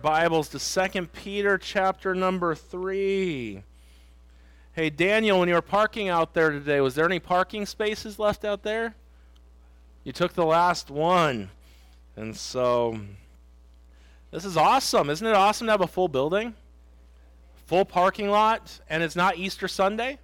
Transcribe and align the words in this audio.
Bibles 0.00 0.48
to 0.50 0.58
Second 0.58 1.12
Peter 1.12 1.58
chapter 1.58 2.14
number 2.14 2.54
3. 2.54 3.62
Hey, 4.72 4.88
Daniel, 4.88 5.40
when 5.40 5.48
you 5.48 5.54
were 5.54 5.60
parking 5.60 6.08
out 6.08 6.32
there 6.32 6.50
today, 6.50 6.80
was 6.80 6.94
there 6.94 7.04
any 7.04 7.18
parking 7.18 7.66
spaces 7.66 8.18
left 8.18 8.44
out 8.44 8.62
there? 8.62 8.94
You 10.02 10.12
took 10.12 10.32
the 10.32 10.46
last 10.46 10.90
one. 10.90 11.50
And 12.16 12.34
so, 12.34 12.98
this 14.30 14.46
is 14.46 14.56
awesome. 14.56 15.10
Isn't 15.10 15.26
it 15.26 15.34
awesome 15.34 15.66
to 15.66 15.72
have 15.72 15.82
a 15.82 15.86
full 15.86 16.08
building? 16.08 16.54
Full 17.66 17.84
parking 17.84 18.30
lot, 18.30 18.80
and 18.88 19.02
it's 19.02 19.16
not 19.16 19.36
Easter 19.36 19.68
Sunday? 19.68 20.18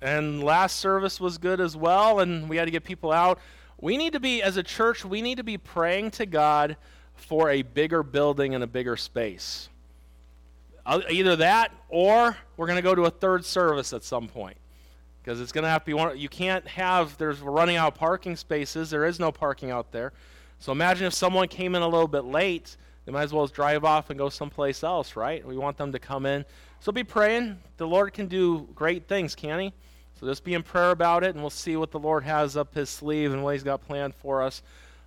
And 0.00 0.42
last 0.42 0.76
service 0.76 1.20
was 1.20 1.36
good 1.36 1.60
as 1.60 1.76
well, 1.76 2.20
and 2.20 2.48
we 2.48 2.56
had 2.56 2.64
to 2.64 2.70
get 2.70 2.84
people 2.84 3.12
out. 3.12 3.38
We 3.78 3.98
need 3.98 4.14
to 4.14 4.20
be, 4.20 4.42
as 4.42 4.56
a 4.56 4.62
church, 4.62 5.04
we 5.04 5.20
need 5.20 5.36
to 5.36 5.44
be 5.44 5.58
praying 5.58 6.12
to 6.12 6.24
God 6.24 6.76
for 7.18 7.50
a 7.50 7.62
bigger 7.62 8.02
building 8.02 8.54
and 8.54 8.64
a 8.64 8.66
bigger 8.66 8.96
space. 8.96 9.68
Uh, 10.86 11.00
either 11.10 11.36
that 11.36 11.72
or 11.88 12.36
we're 12.56 12.66
going 12.66 12.76
to 12.76 12.82
go 12.82 12.94
to 12.94 13.04
a 13.04 13.10
third 13.10 13.44
service 13.44 13.92
at 13.92 14.02
some 14.02 14.28
point. 14.28 14.56
Because 15.22 15.40
it's 15.40 15.52
going 15.52 15.64
to 15.64 15.68
have 15.68 15.82
to 15.82 15.86
be 15.86 15.94
one. 15.94 16.16
You 16.16 16.28
can't 16.28 16.66
have, 16.66 17.18
there's 17.18 17.42
we're 17.42 17.52
running 17.52 17.76
out 17.76 17.92
of 17.92 17.98
parking 17.98 18.36
spaces. 18.36 18.88
There 18.88 19.04
is 19.04 19.20
no 19.20 19.30
parking 19.30 19.70
out 19.70 19.92
there. 19.92 20.12
So 20.58 20.72
imagine 20.72 21.06
if 21.06 21.12
someone 21.12 21.48
came 21.48 21.74
in 21.74 21.82
a 21.82 21.88
little 21.88 22.08
bit 22.08 22.24
late, 22.24 22.76
they 23.04 23.12
might 23.12 23.24
as 23.24 23.32
well 23.32 23.46
drive 23.46 23.84
off 23.84 24.10
and 24.10 24.18
go 24.18 24.28
someplace 24.28 24.82
else, 24.82 25.16
right? 25.16 25.46
We 25.46 25.56
want 25.56 25.76
them 25.76 25.92
to 25.92 25.98
come 25.98 26.24
in. 26.24 26.44
So 26.80 26.92
be 26.92 27.04
praying. 27.04 27.58
The 27.76 27.86
Lord 27.86 28.12
can 28.12 28.26
do 28.26 28.68
great 28.74 29.06
things, 29.08 29.34
can't 29.34 29.60
He? 29.60 29.72
So 30.18 30.26
just 30.26 30.44
be 30.44 30.54
in 30.54 30.62
prayer 30.62 30.90
about 30.90 31.24
it, 31.24 31.34
and 31.34 31.40
we'll 31.40 31.50
see 31.50 31.76
what 31.76 31.90
the 31.90 31.98
Lord 31.98 32.24
has 32.24 32.56
up 32.56 32.74
His 32.74 32.90
sleeve 32.90 33.32
and 33.32 33.42
what 33.44 33.52
He's 33.52 33.62
got 33.62 33.86
planned 33.86 34.14
for 34.14 34.42
us. 34.42 34.62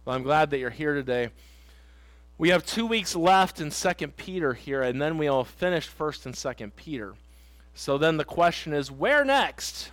But 0.05 0.11
I'm 0.11 0.23
glad 0.23 0.49
that 0.51 0.59
you're 0.59 0.69
here 0.69 0.93
today. 0.93 1.29
We 2.41 2.49
have 2.49 2.65
two 2.65 2.87
weeks 2.87 3.15
left 3.15 3.61
in 3.61 3.69
2 3.69 4.07
Peter 4.17 4.55
here, 4.55 4.81
and 4.81 4.99
then 4.99 5.19
we'll 5.19 5.43
finish 5.43 5.87
1st 5.87 6.25
and 6.25 6.33
2nd 6.33 6.71
Peter. 6.75 7.13
So 7.75 7.99
then 7.99 8.17
the 8.17 8.25
question 8.25 8.73
is, 8.73 8.89
where 8.89 9.23
next? 9.23 9.91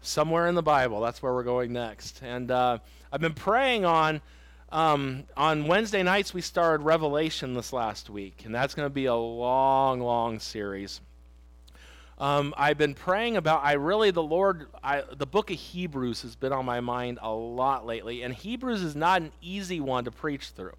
Somewhere 0.00 0.46
in 0.46 0.54
the 0.54 0.62
Bible. 0.62 1.02
That's 1.02 1.22
where 1.22 1.34
we're 1.34 1.42
going 1.42 1.74
next. 1.74 2.22
And 2.22 2.50
uh, 2.50 2.78
I've 3.12 3.20
been 3.20 3.34
praying 3.34 3.84
on. 3.84 4.22
Um, 4.70 5.24
on 5.36 5.66
Wednesday 5.66 6.02
nights, 6.02 6.32
we 6.32 6.40
started 6.40 6.84
Revelation 6.84 7.52
this 7.52 7.70
last 7.70 8.08
week, 8.08 8.44
and 8.46 8.54
that's 8.54 8.74
going 8.74 8.86
to 8.86 8.94
be 8.94 9.04
a 9.04 9.14
long, 9.14 10.00
long 10.00 10.38
series. 10.40 11.02
Um, 12.16 12.54
I've 12.56 12.78
been 12.78 12.94
praying 12.94 13.36
about. 13.36 13.62
I 13.62 13.72
really, 13.72 14.10
the 14.10 14.22
Lord, 14.22 14.68
I, 14.82 15.02
the 15.02 15.26
book 15.26 15.50
of 15.50 15.58
Hebrews 15.58 16.22
has 16.22 16.34
been 16.34 16.54
on 16.54 16.64
my 16.64 16.80
mind 16.80 17.18
a 17.20 17.30
lot 17.30 17.84
lately, 17.84 18.22
and 18.22 18.32
Hebrews 18.32 18.82
is 18.82 18.96
not 18.96 19.20
an 19.20 19.32
easy 19.42 19.80
one 19.80 20.04
to 20.04 20.10
preach 20.10 20.48
through. 20.56 20.72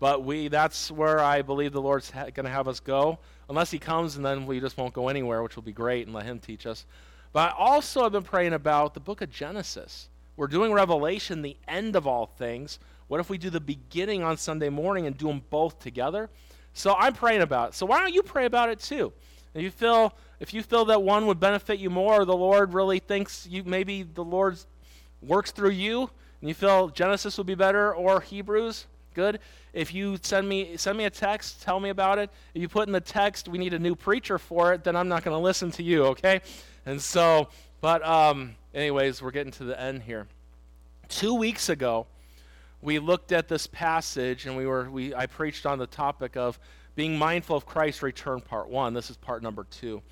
But 0.00 0.24
we 0.24 0.48
that's 0.48 0.90
where 0.90 1.20
I 1.20 1.42
believe 1.42 1.72
the 1.72 1.80
Lord's 1.80 2.10
ha- 2.10 2.30
going 2.34 2.46
to 2.46 2.50
have 2.50 2.66
us 2.66 2.80
go. 2.80 3.18
Unless 3.48 3.70
he 3.70 3.78
comes 3.78 4.16
and 4.16 4.24
then 4.24 4.46
we 4.46 4.58
just 4.58 4.76
won't 4.76 4.94
go 4.94 5.08
anywhere, 5.08 5.42
which 5.42 5.54
will 5.54 5.62
be 5.62 5.72
great 5.72 6.06
and 6.06 6.14
let 6.14 6.24
him 6.24 6.40
teach 6.40 6.66
us. 6.66 6.86
But 7.32 7.52
I 7.52 7.54
also 7.56 8.02
have 8.02 8.12
been 8.12 8.22
praying 8.22 8.54
about 8.54 8.94
the 8.94 9.00
book 9.00 9.20
of 9.20 9.30
Genesis. 9.30 10.08
We're 10.36 10.48
doing 10.48 10.72
Revelation, 10.72 11.42
the 11.42 11.56
end 11.68 11.94
of 11.94 12.06
all 12.06 12.26
things. 12.26 12.78
What 13.08 13.20
if 13.20 13.28
we 13.28 13.38
do 13.38 13.50
the 13.50 13.60
beginning 13.60 14.22
on 14.22 14.36
Sunday 14.36 14.68
morning 14.68 15.06
and 15.06 15.16
do 15.16 15.26
them 15.26 15.42
both 15.50 15.78
together? 15.78 16.30
So 16.72 16.94
I'm 16.94 17.12
praying 17.12 17.42
about 17.42 17.70
it. 17.70 17.74
So 17.74 17.84
why 17.84 18.00
don't 18.00 18.14
you 18.14 18.22
pray 18.22 18.46
about 18.46 18.70
it 18.70 18.80
too? 18.80 19.12
If 19.52 19.62
you 19.62 19.70
feel 19.70 20.14
if 20.38 20.54
you 20.54 20.62
feel 20.62 20.86
that 20.86 21.02
one 21.02 21.26
would 21.26 21.38
benefit 21.38 21.78
you 21.78 21.90
more, 21.90 22.22
or 22.22 22.24
the 22.24 22.36
Lord 22.36 22.72
really 22.72 23.00
thinks 23.00 23.46
you 23.46 23.64
maybe 23.64 24.02
the 24.02 24.24
Lord 24.24 24.58
works 25.20 25.50
through 25.50 25.70
you, 25.70 26.08
and 26.40 26.48
you 26.48 26.54
feel 26.54 26.88
Genesis 26.88 27.36
would 27.36 27.46
be 27.46 27.54
better 27.54 27.94
or 27.94 28.20
Hebrews, 28.20 28.86
good. 29.12 29.40
If 29.72 29.94
you 29.94 30.18
send 30.22 30.48
me 30.48 30.76
send 30.76 30.98
me 30.98 31.04
a 31.04 31.10
text, 31.10 31.62
tell 31.62 31.78
me 31.78 31.90
about 31.90 32.18
it. 32.18 32.30
If 32.54 32.62
you 32.62 32.68
put 32.68 32.88
in 32.88 32.92
the 32.92 33.00
text, 33.00 33.48
we 33.48 33.58
need 33.58 33.74
a 33.74 33.78
new 33.78 33.94
preacher 33.94 34.38
for 34.38 34.72
it, 34.72 34.84
then 34.84 34.96
I'm 34.96 35.08
not 35.08 35.22
going 35.22 35.36
to 35.36 35.42
listen 35.42 35.70
to 35.72 35.82
you, 35.82 36.04
okay? 36.06 36.40
And 36.86 37.00
so, 37.00 37.48
but 37.80 38.04
um, 38.06 38.56
anyways, 38.74 39.22
we're 39.22 39.30
getting 39.30 39.52
to 39.52 39.64
the 39.64 39.80
end 39.80 40.02
here. 40.02 40.26
Two 41.08 41.34
weeks 41.34 41.68
ago, 41.68 42.06
we 42.82 42.98
looked 42.98 43.32
at 43.32 43.48
this 43.48 43.66
passage, 43.66 44.46
and 44.46 44.56
we 44.56 44.66
were 44.66 44.90
we 44.90 45.14
I 45.14 45.26
preached 45.26 45.66
on 45.66 45.78
the 45.78 45.86
topic 45.86 46.36
of 46.36 46.58
being 46.96 47.16
mindful 47.16 47.56
of 47.56 47.66
Christ's 47.66 48.02
return, 48.02 48.40
part 48.40 48.68
one. 48.68 48.94
This 48.94 49.10
is 49.10 49.16
part 49.16 49.42
number 49.42 49.66
two. 49.70 50.02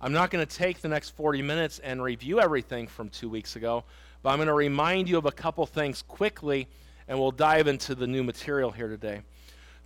I'm 0.00 0.12
not 0.12 0.30
going 0.30 0.44
to 0.44 0.56
take 0.56 0.80
the 0.80 0.88
next 0.88 1.10
40 1.10 1.42
minutes 1.42 1.78
and 1.78 2.02
review 2.02 2.40
everything 2.40 2.88
from 2.88 3.08
two 3.08 3.28
weeks 3.28 3.54
ago, 3.54 3.84
but 4.22 4.30
I'm 4.30 4.38
going 4.38 4.48
to 4.48 4.54
remind 4.54 5.08
you 5.08 5.16
of 5.16 5.26
a 5.26 5.32
couple 5.32 5.64
things 5.66 6.02
quickly 6.02 6.66
and 7.08 7.18
we'll 7.18 7.30
dive 7.30 7.66
into 7.66 7.94
the 7.94 8.06
new 8.06 8.22
material 8.22 8.70
here 8.70 8.88
today. 8.88 9.22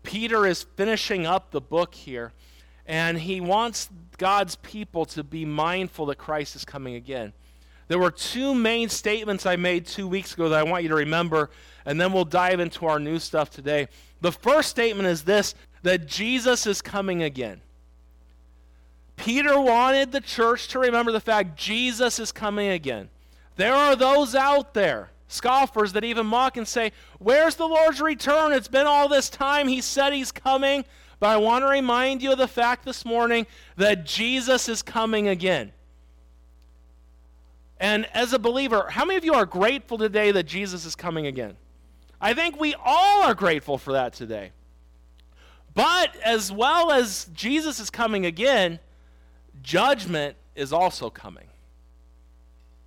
Peter 0.03 0.47
is 0.47 0.63
finishing 0.77 1.27
up 1.27 1.51
the 1.51 1.61
book 1.61 1.95
here, 1.95 2.33
and 2.87 3.19
he 3.19 3.41
wants 3.41 3.89
God's 4.19 4.57
people 4.57 5.05
to 5.07 5.25
be 5.25 5.45
mindful 5.45 6.07
that 6.07 6.17
Christ 6.17 6.55
is 6.57 6.65
coming 6.65 6.95
again. 6.95 7.33
There 7.89 7.99
were 7.99 8.11
two 8.11 8.55
main 8.55 8.89
statements 8.89 9.47
I 9.47 9.57
made 9.57 9.87
two 9.87 10.09
weeks 10.09 10.35
ago 10.35 10.49
that 10.49 10.59
I 10.59 10.63
want 10.63 10.83
you 10.83 10.89
to 10.89 10.97
remember, 10.97 11.51
and 11.85 12.01
then 12.01 12.13
we'll 12.13 12.25
dive 12.25 12.61
into 12.61 12.87
our 12.87 12.99
new 12.99 13.19
stuff 13.19 13.51
today. 13.51 13.89
The 14.21 14.33
first 14.33 14.71
statement 14.71 15.09
is 15.09 15.23
this 15.23 15.55
that 15.83 16.07
Jesus 16.07 16.67
is 16.67 16.83
coming 16.83 17.23
again. 17.23 17.61
Peter 19.17 19.61
wanted 19.61 20.13
the 20.13 20.21
church 20.21 20.69
to 20.69 20.79
remember 20.79 21.13
the 21.13 21.21
fact 21.21 21.57
Jesus 21.57 22.19
is 22.19 22.33
coming 22.33 22.69
again. 22.69 23.09
There 23.57 23.75
are 23.75 23.97
those 23.97 24.35
out 24.35 24.75
there 24.75 25.11
Scoffers 25.29 25.93
that 25.93 26.05
even 26.05 26.27
mock 26.27 26.57
and 26.57 26.67
say, 26.67 26.93
Where's 27.19 27.57
the 27.57 27.67
Lord's 27.67 28.01
return? 28.01 28.53
It's 28.53 28.69
been 28.69 28.87
all 28.87 29.09
this 29.09 29.29
time. 29.29 29.69
He 29.69 29.81
said 29.81 30.13
he's 30.13 30.33
coming. 30.33 30.85
But 31.19 31.31
I 31.31 31.37
want 31.39 31.65
to 31.65 31.69
remind 31.69 32.23
you 32.23 32.33
of 32.33 32.39
the 32.39 32.49
fact 32.49 32.85
this 32.85 33.05
morning 33.05 33.47
that 33.77 34.05
Jesus 34.05 34.69
is 34.69 34.83
coming 34.83 35.29
again. 35.29 35.73
And 37.79 38.07
as 38.15 38.33
a 38.33 38.39
believer, 38.39 38.87
how 38.91 39.05
many 39.05 39.17
of 39.17 39.25
you 39.25 39.35
are 39.35 39.47
grateful 39.47 39.99
today 39.99 40.31
that 40.31 40.45
Jesus 40.45 40.85
is 40.85 40.95
coming 40.95 41.27
again? 41.27 41.57
I 42.21 42.33
think 42.33 42.59
we 42.59 42.75
all 42.83 43.25
are 43.25 43.35
grateful 43.35 43.79
for 43.79 43.93
that 43.93 44.13
today. 44.13 44.53
But 45.75 46.17
as 46.25 46.51
well 46.51 46.91
as 46.91 47.27
Jesus 47.35 47.81
is 47.81 47.91
coming 47.91 48.25
again, 48.25 48.79
judgment 49.63 50.37
is 50.55 50.73
also 50.73 51.11
coming. 51.11 51.49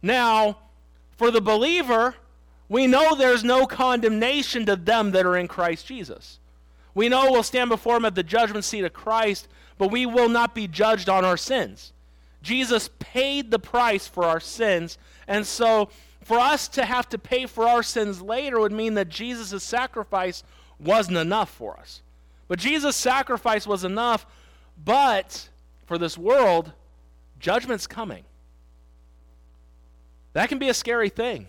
Now, 0.01 0.57
for 1.17 1.29
the 1.29 1.41
believer, 1.41 2.15
we 2.69 2.85
know 2.85 3.15
there's 3.15 3.43
no 3.43 3.65
condemnation 3.65 4.65
to 4.67 4.75
them 4.75 5.11
that 5.11 5.25
are 5.25 5.35
in 5.35 5.47
Christ 5.47 5.87
Jesus. 5.87 6.39
We 6.93 7.09
know 7.09 7.31
we'll 7.31 7.43
stand 7.43 7.69
before 7.69 7.97
him 7.97 8.05
at 8.05 8.15
the 8.15 8.23
judgment 8.23 8.63
seat 8.63 8.85
of 8.85 8.93
Christ, 8.93 9.47
but 9.77 9.91
we 9.91 10.05
will 10.05 10.29
not 10.29 10.53
be 10.53 10.67
judged 10.67 11.09
on 11.09 11.25
our 11.25 11.37
sins. 11.37 11.93
Jesus 12.41 12.89
paid 12.99 13.49
the 13.49 13.59
price 13.59 14.07
for 14.07 14.23
our 14.23 14.39
sins, 14.39 14.97
and 15.27 15.45
so 15.45 15.89
for 16.23 16.39
us 16.39 16.67
to 16.69 16.85
have 16.85 17.09
to 17.09 17.17
pay 17.17 17.47
for 17.47 17.67
our 17.67 17.83
sins 17.83 18.21
later 18.21 18.59
would 18.59 18.71
mean 18.71 18.93
that 18.93 19.09
Jesus' 19.09 19.63
sacrifice 19.63 20.43
wasn't 20.79 21.17
enough 21.17 21.49
for 21.49 21.77
us. 21.77 22.01
But 22.47 22.59
Jesus' 22.59 22.95
sacrifice 22.95 23.65
was 23.65 23.83
enough, 23.83 24.25
but 24.83 25.49
for 25.85 25.97
this 25.97 26.17
world, 26.17 26.71
judgment's 27.39 27.87
coming. 27.87 28.23
That 30.33 30.49
can 30.49 30.59
be 30.59 30.69
a 30.69 30.73
scary 30.73 31.09
thing. 31.09 31.47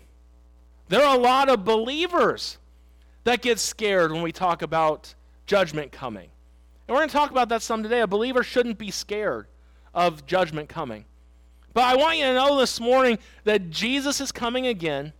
There 0.91 1.01
are 1.01 1.15
a 1.15 1.19
lot 1.19 1.47
of 1.47 1.63
believers 1.63 2.57
that 3.23 3.41
get 3.41 3.59
scared 3.59 4.11
when 4.11 4.21
we 4.21 4.33
talk 4.33 4.61
about 4.61 5.15
judgment 5.45 5.93
coming. 5.93 6.27
And 6.85 6.93
we're 6.93 6.99
going 6.99 7.07
to 7.07 7.15
talk 7.15 7.31
about 7.31 7.47
that 7.47 7.61
some 7.61 7.81
today. 7.81 8.01
A 8.01 8.07
believer 8.07 8.43
shouldn't 8.43 8.77
be 8.77 8.91
scared 8.91 9.47
of 9.93 10.25
judgment 10.25 10.67
coming. 10.67 11.05
But 11.73 11.85
I 11.85 11.95
want 11.95 12.17
you 12.17 12.25
to 12.25 12.33
know 12.33 12.59
this 12.59 12.81
morning 12.81 13.19
that 13.45 13.69
Jesus 13.69 14.19
is 14.19 14.33
coming 14.33 14.67
again, 14.67 15.13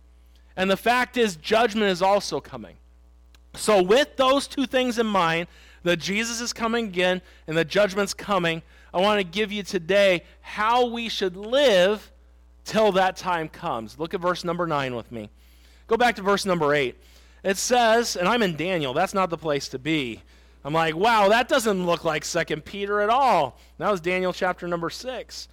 and 0.58 0.70
the 0.70 0.76
fact 0.76 1.16
is, 1.16 1.36
judgment 1.36 1.90
is 1.90 2.02
also 2.02 2.38
coming. 2.38 2.76
So, 3.54 3.82
with 3.82 4.18
those 4.18 4.46
two 4.46 4.66
things 4.66 4.98
in 4.98 5.06
mind, 5.06 5.46
that 5.84 5.96
Jesus 5.96 6.42
is 6.42 6.52
coming 6.52 6.84
again 6.84 7.22
and 7.46 7.56
the 7.56 7.64
judgment's 7.64 8.12
coming, 8.12 8.60
I 8.92 9.00
want 9.00 9.20
to 9.20 9.24
give 9.24 9.50
you 9.50 9.62
today 9.62 10.24
how 10.42 10.84
we 10.88 11.08
should 11.08 11.34
live 11.34 12.12
till 12.66 12.92
that 12.92 13.16
time 13.16 13.48
comes. 13.48 13.98
Look 13.98 14.12
at 14.12 14.20
verse 14.20 14.44
number 14.44 14.66
9 14.66 14.94
with 14.94 15.10
me. 15.10 15.30
Go 15.86 15.96
back 15.96 16.16
to 16.16 16.22
verse 16.22 16.44
number 16.46 16.74
8. 16.74 16.96
It 17.42 17.56
says, 17.56 18.16
and 18.16 18.28
I'm 18.28 18.42
in 18.42 18.56
Daniel, 18.56 18.92
that's 18.94 19.14
not 19.14 19.30
the 19.30 19.38
place 19.38 19.68
to 19.68 19.78
be. 19.78 20.22
I'm 20.64 20.72
like, 20.72 20.94
wow, 20.94 21.28
that 21.28 21.48
doesn't 21.48 21.86
look 21.86 22.04
like 22.04 22.24
Second 22.24 22.64
Peter 22.64 23.00
at 23.00 23.10
all. 23.10 23.58
That 23.78 23.90
was 23.90 24.00
Daniel 24.00 24.32
chapter 24.32 24.68
number 24.68 24.90
6. 24.90 25.48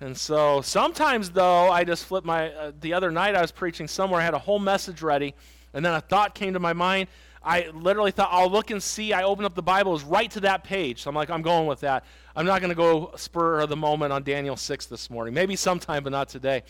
And 0.00 0.16
so 0.16 0.60
sometimes, 0.60 1.30
though, 1.30 1.70
I 1.70 1.82
just 1.82 2.04
flip 2.04 2.24
my. 2.24 2.52
Uh, 2.52 2.72
the 2.80 2.92
other 2.92 3.10
night 3.10 3.34
I 3.34 3.40
was 3.40 3.50
preaching 3.50 3.88
somewhere, 3.88 4.20
I 4.20 4.24
had 4.24 4.34
a 4.34 4.38
whole 4.38 4.58
message 4.58 5.02
ready, 5.02 5.34
and 5.72 5.84
then 5.84 5.94
a 5.94 6.00
thought 6.00 6.34
came 6.34 6.52
to 6.52 6.60
my 6.60 6.74
mind. 6.74 7.08
I 7.42 7.70
literally 7.72 8.10
thought, 8.10 8.28
I'll 8.30 8.50
look 8.50 8.70
and 8.70 8.82
see. 8.82 9.12
I 9.12 9.22
opened 9.22 9.46
up 9.46 9.54
the 9.54 9.62
Bible, 9.62 9.92
it 9.92 9.94
was 9.94 10.04
right 10.04 10.30
to 10.32 10.40
that 10.40 10.64
page. 10.64 11.02
So 11.02 11.08
I'm 11.08 11.14
like, 11.14 11.30
I'm 11.30 11.42
going 11.42 11.66
with 11.66 11.80
that. 11.80 12.04
I'm 12.34 12.44
not 12.44 12.60
going 12.60 12.70
to 12.70 12.76
go 12.76 13.12
spur 13.16 13.60
of 13.60 13.68
the 13.68 13.76
moment 13.76 14.12
on 14.12 14.22
Daniel 14.24 14.56
6 14.56 14.86
this 14.86 15.08
morning. 15.08 15.32
Maybe 15.32 15.56
sometime, 15.56 16.02
but 16.02 16.10
not 16.10 16.28
today. 16.28 16.64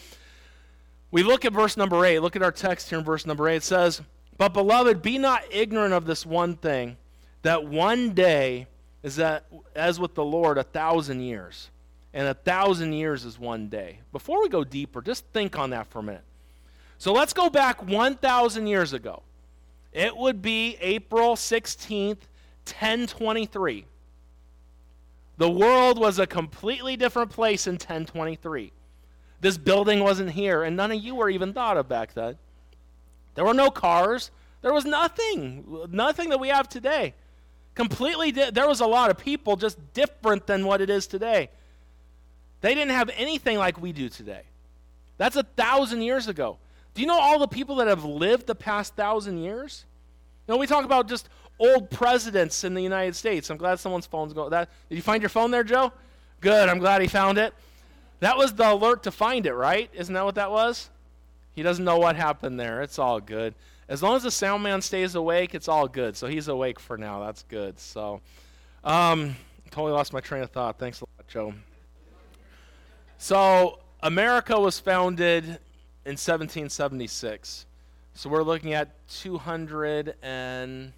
We 1.11 1.23
look 1.23 1.45
at 1.45 1.53
verse 1.53 1.77
number 1.77 2.05
8. 2.05 2.19
Look 2.21 2.37
at 2.37 2.43
our 2.43 2.53
text 2.53 2.91
here 2.91 2.99
in 2.99 3.05
verse 3.05 3.27
number 3.27 3.49
8. 3.49 3.57
It 3.57 3.63
says, 3.63 4.03
But 4.39 4.53
beloved, 4.53 5.03
be 5.03 5.19
not 5.19 5.43
ignorant 5.51 5.95
of 5.95 6.07
this 6.07 6.27
one 6.27 6.57
thing, 6.57 6.97
that 7.43 7.67
one 7.67 8.11
day 8.11 8.67
is 9.03 9.17
that, 9.17 9.47
as 9.75 10.01
with 10.01 10.15
the 10.15 10.25
Lord, 10.25 10.59
a 10.59 10.65
thousand 10.65 11.21
years. 11.21 11.71
And 12.13 12.27
a 12.27 12.35
thousand 12.35 12.93
years 12.95 13.25
is 13.25 13.39
one 13.39 13.69
day. 13.69 14.01
Before 14.11 14.41
we 14.41 14.49
go 14.49 14.65
deeper, 14.65 15.03
just 15.03 15.25
think 15.33 15.59
on 15.59 15.71
that 15.71 15.87
for 15.89 15.99
a 15.99 16.03
minute. 16.03 16.25
So 16.99 17.13
let's 17.13 17.33
go 17.33 17.51
back 17.51 17.87
1,000 17.87 18.67
years 18.67 18.93
ago. 18.93 19.23
It 19.93 20.17
would 20.17 20.43
be 20.43 20.77
April 20.81 21.37
16th, 21.37 22.19
1023. 22.65 23.85
The 25.39 25.51
world 25.51 25.99
was 25.99 26.19
a 26.19 26.27
completely 26.27 26.97
different 26.97 27.31
place 27.31 27.67
in 27.67 27.75
1023. 27.75 28.73
This 29.41 29.59
building 29.59 30.01
wasn't 30.01 30.31
here, 30.31 30.63
and 30.63 30.77
none 30.77 30.93
of 30.93 31.03
you 31.03 31.15
were 31.15 31.29
even 31.29 31.53
thought 31.53 31.77
of 31.77 31.89
back 31.89 32.15
then. 32.15 32.37
There 33.35 33.45
were 33.45 33.55
no 33.55 33.71
cars. 33.71 34.31
There 34.63 34.73
was 34.73 34.85
nothing, 34.85 35.87
nothing 35.91 36.31
that 36.31 36.41
we 36.41 36.49
have 36.49 36.69
today. 36.69 37.15
Completely, 37.75 38.33
di- 38.33 38.51
there 38.51 38.67
was 38.67 38.81
a 38.81 38.87
lot 38.87 39.11
of 39.11 39.19
people 39.19 39.57
just 39.57 39.79
different 39.93 40.47
than 40.47 40.65
what 40.65 40.81
it 40.81 40.89
is 40.89 41.07
today. 41.07 41.51
They 42.63 42.75
didn't 42.75 42.93
have 42.93 43.11
anything 43.17 43.59
like 43.59 43.81
we 43.81 43.93
do 43.93 44.09
today. 44.09 44.43
That's 45.19 45.37
a 45.37 45.43
thousand 45.43 46.03
years 46.03 46.27
ago. 46.27 46.59
Do 46.95 47.03
you 47.03 47.07
know 47.07 47.19
all 47.19 47.39
the 47.39 47.47
people 47.47 47.77
that 47.77 47.87
have 47.87 48.05
lived 48.05 48.47
the 48.47 48.55
past 48.55 48.97
thousand 48.97 49.39
years? 49.39 49.85
You 50.49 50.55
know, 50.55 50.59
we 50.59 50.67
talk 50.67 50.85
about 50.85 51.09
just 51.09 51.29
old 51.59 51.91
presidents 51.91 52.65
in 52.65 52.73
the 52.73 52.83
United 52.83 53.15
States. 53.15 53.51
I'm 53.51 53.59
glad 53.59 53.79
someone's 53.79 54.07
phone's 54.07 54.33
going. 54.33 54.51
That 54.51 54.71
did 54.89 54.97
you 54.97 55.03
find 55.03 55.23
your 55.23 55.29
phone 55.29 55.51
there, 55.51 55.65
Joe? 55.65 55.93
Good. 56.41 56.69
I'm 56.69 56.79
glad 56.79 57.03
he 57.03 57.09
found 57.09 57.37
it. 57.39 57.53
That 58.21 58.37
was 58.37 58.55
the 58.55 58.73
alert 58.73 59.03
to 59.05 59.11
find 59.11 59.47
it, 59.47 59.55
right? 59.55 59.91
Isn't 59.93 60.15
that 60.15 60.25
what 60.25 60.37
that 60.37 60.51
was? 60.51 60.91
He 61.53 61.63
doesn't 61.63 61.85
know 61.85 61.99
what 61.99 62.17
happened 62.17 62.59
there. 62.59 62.83
It's 62.83 62.99
all 62.99 63.21
good. 63.21 63.55
As 63.89 64.03
long 64.03 64.17
as 64.17 64.23
the 64.25 64.31
sound 64.31 64.63
man 64.63 64.83
stays 64.83 65.15
awake, 65.15 65.55
it's 65.55 65.69
all 65.69 65.87
good. 65.87 66.17
So 66.17 66.27
he's 66.27 66.49
awake 66.49 66.81
for 66.81 66.99
now. 66.99 67.25
That's 67.25 67.43
good. 67.45 67.79
So, 67.79 68.21
um, 68.85 69.37
totally 69.71 69.93
lost 69.93 70.13
my 70.13 70.21
train 70.21 70.43
of 70.43 70.51
thought. 70.51 70.79
Thanks 70.79 71.01
a 71.01 71.05
lot, 71.05 71.29
Joe. 71.29 71.55
So, 73.19 73.79
America 74.03 74.59
was 74.59 74.79
founded 74.79 75.45
in 75.45 76.13
1776. 76.13 77.67
So 78.15 78.31
we're 78.31 78.43
looking 78.43 78.73
at 78.73 78.95
200 79.09 80.15
and 80.23 80.93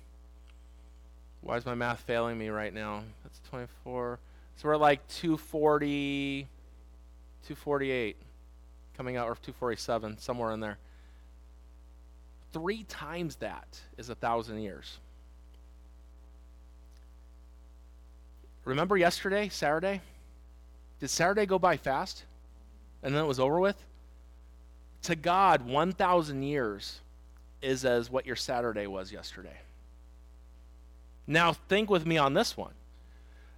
why 1.40 1.56
is 1.56 1.66
my 1.66 1.74
math 1.74 2.00
failing 2.00 2.38
me 2.38 2.48
right 2.48 2.72
now? 2.72 3.02
That's 3.22 3.40
24. 3.50 4.18
So 4.56 4.68
we're 4.68 4.76
like 4.76 5.06
240 5.08 6.46
248 7.48 8.16
coming 8.96 9.16
out 9.16 9.26
or 9.26 9.34
247 9.34 10.18
somewhere 10.18 10.52
in 10.52 10.60
there. 10.60 10.76
3 12.52 12.84
times 12.84 13.36
that 13.36 13.80
is 13.96 14.10
a 14.10 14.12
1000 14.12 14.58
years. 14.58 14.98
Remember 18.64 18.98
yesterday, 18.98 19.48
Saturday? 19.48 20.02
Did 21.00 21.08
Saturday 21.08 21.46
go 21.46 21.58
by 21.58 21.78
fast? 21.78 22.24
And 23.02 23.14
then 23.14 23.24
it 23.24 23.26
was 23.26 23.40
over 23.40 23.58
with? 23.58 23.82
To 25.02 25.16
God, 25.16 25.62
1,000 25.62 26.42
years 26.42 27.00
is 27.62 27.84
as 27.86 28.10
what 28.10 28.26
your 28.26 28.36
Saturday 28.36 28.86
was 28.86 29.10
yesterday. 29.10 29.56
Now, 31.26 31.54
think 31.54 31.88
with 31.88 32.04
me 32.04 32.18
on 32.18 32.34
this 32.34 32.56
one. 32.56 32.74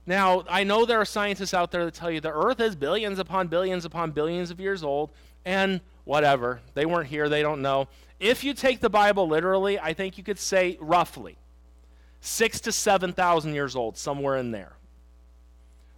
Now, 0.06 0.44
I 0.49 0.64
know 0.64 0.85
there 0.85 1.00
are 1.00 1.05
scientists 1.05 1.55
out 1.55 1.70
there 1.70 1.85
that 1.85 1.94
tell 1.94 2.11
you 2.11 2.20
the 2.20 2.32
Earth 2.32 2.61
is 2.61 2.75
billions 2.75 3.19
upon 3.19 3.49
billions 3.49 3.85
upon 3.85 4.11
billions 4.11 4.50
of 4.50 4.61
years 4.61 4.82
old, 4.82 5.11
and 5.44 5.81
whatever. 6.05 6.61
They 6.75 6.87
weren't 6.87 7.08
here, 7.08 7.29
they 7.29 7.43
don't 7.43 7.62
know. 7.62 7.88
If 8.19 8.44
you 8.44 8.55
take 8.55 8.81
the 8.81 8.91
Bible 8.91 9.29
literally, 9.29 9.79
I 9.79 9.94
think 9.94 10.19
you 10.19 10.25
could 10.25 10.38
say 10.38 10.76
roughly 10.81 11.38
six 12.20 12.61
to 12.61 12.73
7,000 12.73 13.55
years 13.55 13.75
old, 13.75 13.97
somewhere 13.97 14.37
in 14.37 14.50
there. 14.50 14.73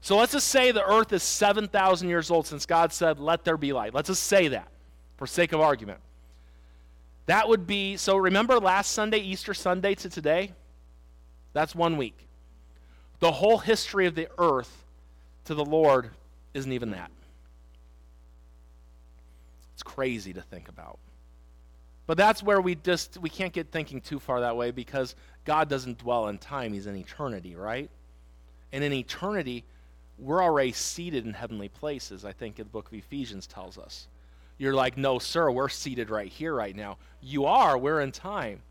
So 0.00 0.16
let's 0.16 0.32
just 0.32 0.48
say 0.48 0.72
the 0.72 0.84
earth 0.84 1.12
is 1.12 1.22
7,000 1.22 2.08
years 2.08 2.30
old 2.30 2.46
since 2.46 2.66
God 2.66 2.92
said, 2.92 3.20
Let 3.20 3.44
there 3.44 3.56
be 3.56 3.72
light. 3.72 3.94
Let's 3.94 4.08
just 4.08 4.24
say 4.24 4.48
that 4.48 4.68
for 5.16 5.26
sake 5.26 5.52
of 5.52 5.60
argument. 5.60 6.00
That 7.26 7.48
would 7.48 7.66
be, 7.66 7.96
so 7.96 8.16
remember 8.16 8.58
last 8.58 8.90
Sunday, 8.90 9.18
Easter 9.18 9.54
Sunday 9.54 9.94
to 9.94 10.10
today? 10.10 10.52
That's 11.52 11.74
one 11.74 11.96
week. 11.96 12.26
The 13.22 13.30
whole 13.30 13.58
history 13.58 14.06
of 14.06 14.16
the 14.16 14.28
earth 14.36 14.84
to 15.44 15.54
the 15.54 15.64
Lord 15.64 16.10
isn't 16.54 16.72
even 16.72 16.90
that. 16.90 17.08
It's 19.74 19.84
crazy 19.84 20.32
to 20.32 20.42
think 20.42 20.68
about. 20.68 20.98
But 22.08 22.16
that's 22.16 22.42
where 22.42 22.60
we 22.60 22.74
just 22.74 23.18
we 23.18 23.30
can't 23.30 23.52
get 23.52 23.70
thinking 23.70 24.00
too 24.00 24.18
far 24.18 24.40
that 24.40 24.56
way 24.56 24.72
because 24.72 25.14
God 25.44 25.68
doesn't 25.68 25.98
dwell 25.98 26.26
in 26.26 26.38
time, 26.38 26.72
he's 26.72 26.88
in 26.88 26.96
eternity, 26.96 27.54
right? 27.54 27.88
And 28.72 28.82
in 28.82 28.92
eternity, 28.92 29.62
we're 30.18 30.42
already 30.42 30.72
seated 30.72 31.24
in 31.24 31.32
heavenly 31.32 31.68
places, 31.68 32.24
I 32.24 32.32
think 32.32 32.56
the 32.56 32.64
book 32.64 32.88
of 32.88 32.94
Ephesians 32.94 33.46
tells 33.46 33.78
us. 33.78 34.08
You're 34.58 34.74
like, 34.74 34.96
no, 34.96 35.20
sir, 35.20 35.48
we're 35.48 35.68
seated 35.68 36.10
right 36.10 36.28
here, 36.28 36.56
right 36.56 36.74
now. 36.74 36.98
You 37.20 37.44
are, 37.44 37.78
we're 37.78 38.00
in 38.00 38.10
time. 38.10 38.62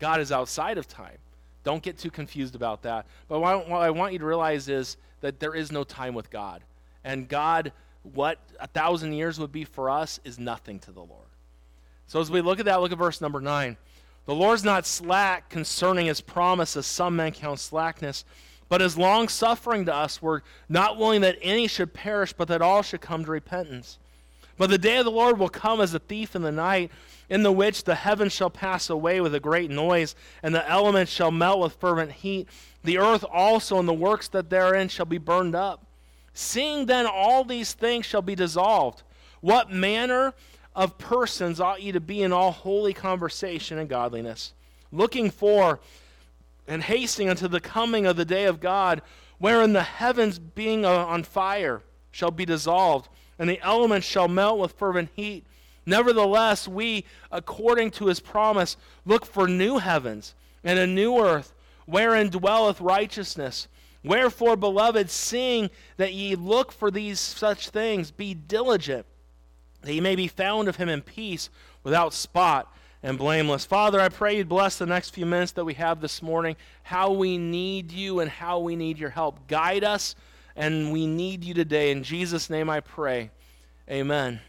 God 0.00 0.20
is 0.20 0.32
outside 0.32 0.76
of 0.76 0.88
time. 0.88 1.18
Don't 1.64 1.82
get 1.82 1.98
too 1.98 2.10
confused 2.10 2.54
about 2.54 2.82
that. 2.82 3.06
But 3.28 3.40
what 3.40 3.66
I 3.70 3.90
want 3.90 4.12
you 4.12 4.18
to 4.18 4.24
realize 4.24 4.68
is 4.68 4.96
that 5.20 5.40
there 5.40 5.54
is 5.54 5.70
no 5.70 5.84
time 5.84 6.14
with 6.14 6.30
God. 6.30 6.62
And 7.04 7.28
God, 7.28 7.72
what 8.14 8.38
a 8.60 8.66
thousand 8.66 9.12
years 9.12 9.38
would 9.38 9.52
be 9.52 9.64
for 9.64 9.90
us, 9.90 10.20
is 10.24 10.38
nothing 10.38 10.78
to 10.80 10.92
the 10.92 11.00
Lord. 11.00 11.28
So 12.06 12.20
as 12.20 12.30
we 12.30 12.40
look 12.40 12.58
at 12.58 12.66
that, 12.66 12.80
look 12.80 12.92
at 12.92 12.98
verse 12.98 13.20
number 13.20 13.40
9. 13.40 13.76
The 14.26 14.34
Lord's 14.34 14.64
not 14.64 14.86
slack 14.86 15.48
concerning 15.48 16.06
his 16.06 16.20
promise, 16.20 16.76
as 16.76 16.86
some 16.86 17.16
men 17.16 17.32
count 17.32 17.58
slackness 17.58 18.24
but 18.72 18.80
as 18.80 18.96
long 18.96 19.28
suffering 19.28 19.84
to 19.84 19.94
us, 19.94 20.22
we're 20.22 20.40
not 20.66 20.96
willing 20.96 21.20
that 21.20 21.36
any 21.42 21.66
should 21.66 21.92
perish, 21.92 22.32
but 22.32 22.48
that 22.48 22.62
all 22.62 22.80
should 22.80 23.02
come 23.02 23.22
to 23.22 23.30
repentance. 23.30 23.98
But 24.62 24.70
the 24.70 24.78
day 24.78 24.98
of 24.98 25.04
the 25.04 25.10
Lord 25.10 25.40
will 25.40 25.48
come 25.48 25.80
as 25.80 25.92
a 25.92 25.98
thief 25.98 26.36
in 26.36 26.42
the 26.42 26.52
night, 26.52 26.92
in 27.28 27.42
the 27.42 27.50
which 27.50 27.82
the 27.82 27.96
heavens 27.96 28.32
shall 28.32 28.48
pass 28.48 28.88
away 28.88 29.20
with 29.20 29.34
a 29.34 29.40
great 29.40 29.72
noise, 29.72 30.14
and 30.40 30.54
the 30.54 30.70
elements 30.70 31.10
shall 31.10 31.32
melt 31.32 31.58
with 31.58 31.74
fervent 31.74 32.12
heat. 32.12 32.48
The 32.84 32.98
earth 32.98 33.24
also 33.28 33.80
and 33.80 33.88
the 33.88 33.92
works 33.92 34.28
that 34.28 34.50
therein 34.50 34.86
shall 34.86 35.04
be 35.04 35.18
burned 35.18 35.56
up. 35.56 35.84
Seeing 36.32 36.86
then 36.86 37.08
all 37.08 37.42
these 37.42 37.72
things 37.72 38.06
shall 38.06 38.22
be 38.22 38.36
dissolved, 38.36 39.02
what 39.40 39.72
manner 39.72 40.32
of 40.76 40.96
persons 40.96 41.58
ought 41.58 41.82
ye 41.82 41.90
to 41.90 42.00
be 42.00 42.22
in 42.22 42.32
all 42.32 42.52
holy 42.52 42.92
conversation 42.92 43.78
and 43.78 43.88
godliness, 43.88 44.52
looking 44.92 45.28
for 45.32 45.80
and 46.68 46.84
hasting 46.84 47.28
unto 47.28 47.48
the 47.48 47.58
coming 47.58 48.06
of 48.06 48.14
the 48.14 48.24
day 48.24 48.44
of 48.44 48.60
God, 48.60 49.02
wherein 49.38 49.72
the 49.72 49.82
heavens 49.82 50.38
being 50.38 50.84
on 50.84 51.24
fire 51.24 51.82
shall 52.12 52.30
be 52.30 52.44
dissolved, 52.44 53.08
and 53.42 53.50
the 53.50 53.60
elements 53.60 54.06
shall 54.06 54.28
melt 54.28 54.60
with 54.60 54.70
fervent 54.70 55.08
heat. 55.16 55.44
Nevertheless, 55.84 56.68
we, 56.68 57.04
according 57.32 57.90
to 57.90 58.06
his 58.06 58.20
promise, 58.20 58.76
look 59.04 59.26
for 59.26 59.48
new 59.48 59.78
heavens 59.78 60.36
and 60.62 60.78
a 60.78 60.86
new 60.86 61.18
earth, 61.18 61.52
wherein 61.84 62.28
dwelleth 62.28 62.80
righteousness. 62.80 63.66
Wherefore, 64.04 64.54
beloved, 64.54 65.10
seeing 65.10 65.70
that 65.96 66.12
ye 66.12 66.36
look 66.36 66.70
for 66.70 66.88
these 66.88 67.18
such 67.18 67.70
things, 67.70 68.12
be 68.12 68.32
diligent, 68.32 69.06
that 69.80 69.92
ye 69.92 70.00
may 70.00 70.14
be 70.14 70.28
found 70.28 70.68
of 70.68 70.76
him 70.76 70.88
in 70.88 71.02
peace, 71.02 71.50
without 71.82 72.14
spot 72.14 72.72
and 73.02 73.18
blameless. 73.18 73.64
Father, 73.64 74.00
I 74.00 74.08
pray 74.08 74.36
you 74.36 74.44
bless 74.44 74.78
the 74.78 74.86
next 74.86 75.10
few 75.10 75.26
minutes 75.26 75.50
that 75.52 75.64
we 75.64 75.74
have 75.74 76.00
this 76.00 76.22
morning, 76.22 76.54
how 76.84 77.10
we 77.10 77.38
need 77.38 77.90
you 77.90 78.20
and 78.20 78.30
how 78.30 78.60
we 78.60 78.76
need 78.76 79.00
your 79.00 79.10
help. 79.10 79.48
Guide 79.48 79.82
us, 79.82 80.14
and 80.56 80.92
we 80.92 81.06
need 81.06 81.44
you 81.44 81.54
today. 81.54 81.90
In 81.90 82.02
Jesus' 82.02 82.50
name 82.50 82.68
I 82.68 82.80
pray. 82.80 83.30
Amen. 83.90 84.40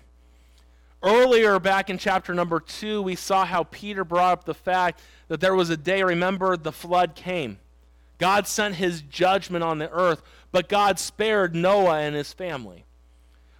Earlier, 1.01 1.59
back 1.59 1.89
in 1.89 1.97
chapter 1.97 2.33
number 2.33 2.59
two, 2.59 3.01
we 3.01 3.15
saw 3.15 3.45
how 3.45 3.63
Peter 3.63 4.05
brought 4.05 4.31
up 4.31 4.45
the 4.45 4.53
fact 4.53 5.01
that 5.27 5.41
there 5.41 5.55
was 5.55 5.69
a 5.69 5.75
day, 5.75 6.01
remember, 6.01 6.55
the 6.55 6.71
flood 6.71 7.13
came. 7.13 7.59
God 8.19 8.47
sent 8.47 8.75
his 8.75 9.01
judgment 9.01 9.63
on 9.65 9.79
the 9.79 9.91
earth, 9.91 10.21
but 10.53 10.69
God 10.69 10.99
spared 10.99 11.55
Noah 11.55 11.99
and 11.99 12.15
his 12.15 12.31
family. 12.31 12.85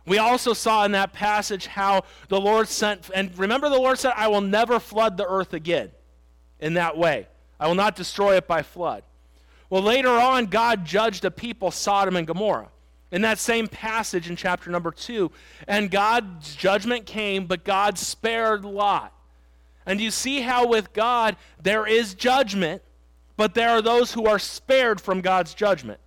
We 0.06 0.18
also 0.18 0.54
saw 0.54 0.86
in 0.86 0.94
that 0.94 1.12
passage 1.12 1.66
how 1.66 2.04
the 2.30 2.40
Lord 2.40 2.68
sent, 2.68 3.10
and 3.14 3.38
remember, 3.38 3.70
the 3.70 3.78
Lord 3.78 4.00
said, 4.00 4.14
I 4.16 4.28
will 4.28 4.42
never 4.42 4.80
flood 4.80 5.18
the 5.18 5.28
earth 5.28 5.54
again 5.54 5.92
in 6.60 6.76
that 6.76 6.98
way. 6.98 7.28
I 7.60 7.68
will 7.68 7.76
not 7.76 7.96
destroy 7.96 8.38
it 8.38 8.48
by 8.48 8.62
flood. 8.62 9.04
Well, 9.74 9.82
later 9.82 10.12
on, 10.12 10.46
God 10.46 10.86
judged 10.86 11.26
a 11.26 11.32
people, 11.32 11.72
Sodom 11.72 12.16
and 12.16 12.28
Gomorrah, 12.28 12.70
in 13.12 13.24
that 13.24 13.40
same 13.40 13.68
passage 13.68 14.30
in 14.30 14.36
chapter 14.36 14.70
number 14.70 14.92
two. 14.92 15.32
And 15.68 15.90
God's 15.90 16.56
judgment 16.56 17.08
came, 17.08 17.48
but 17.48 17.64
God 17.64 17.98
spared 17.98 18.66
Lot. 18.66 19.12
And 19.88 20.00
you 20.00 20.12
see 20.12 20.42
how 20.42 20.68
with 20.68 20.94
God 20.94 21.38
there 21.60 21.88
is 21.88 22.14
judgment, 22.14 22.84
but 23.36 23.56
there 23.56 23.72
are 23.72 23.82
those 23.82 24.14
who 24.14 24.28
are 24.28 24.38
spared 24.38 25.02
from 25.02 25.22
God's 25.22 25.56
judgment. 25.56 26.00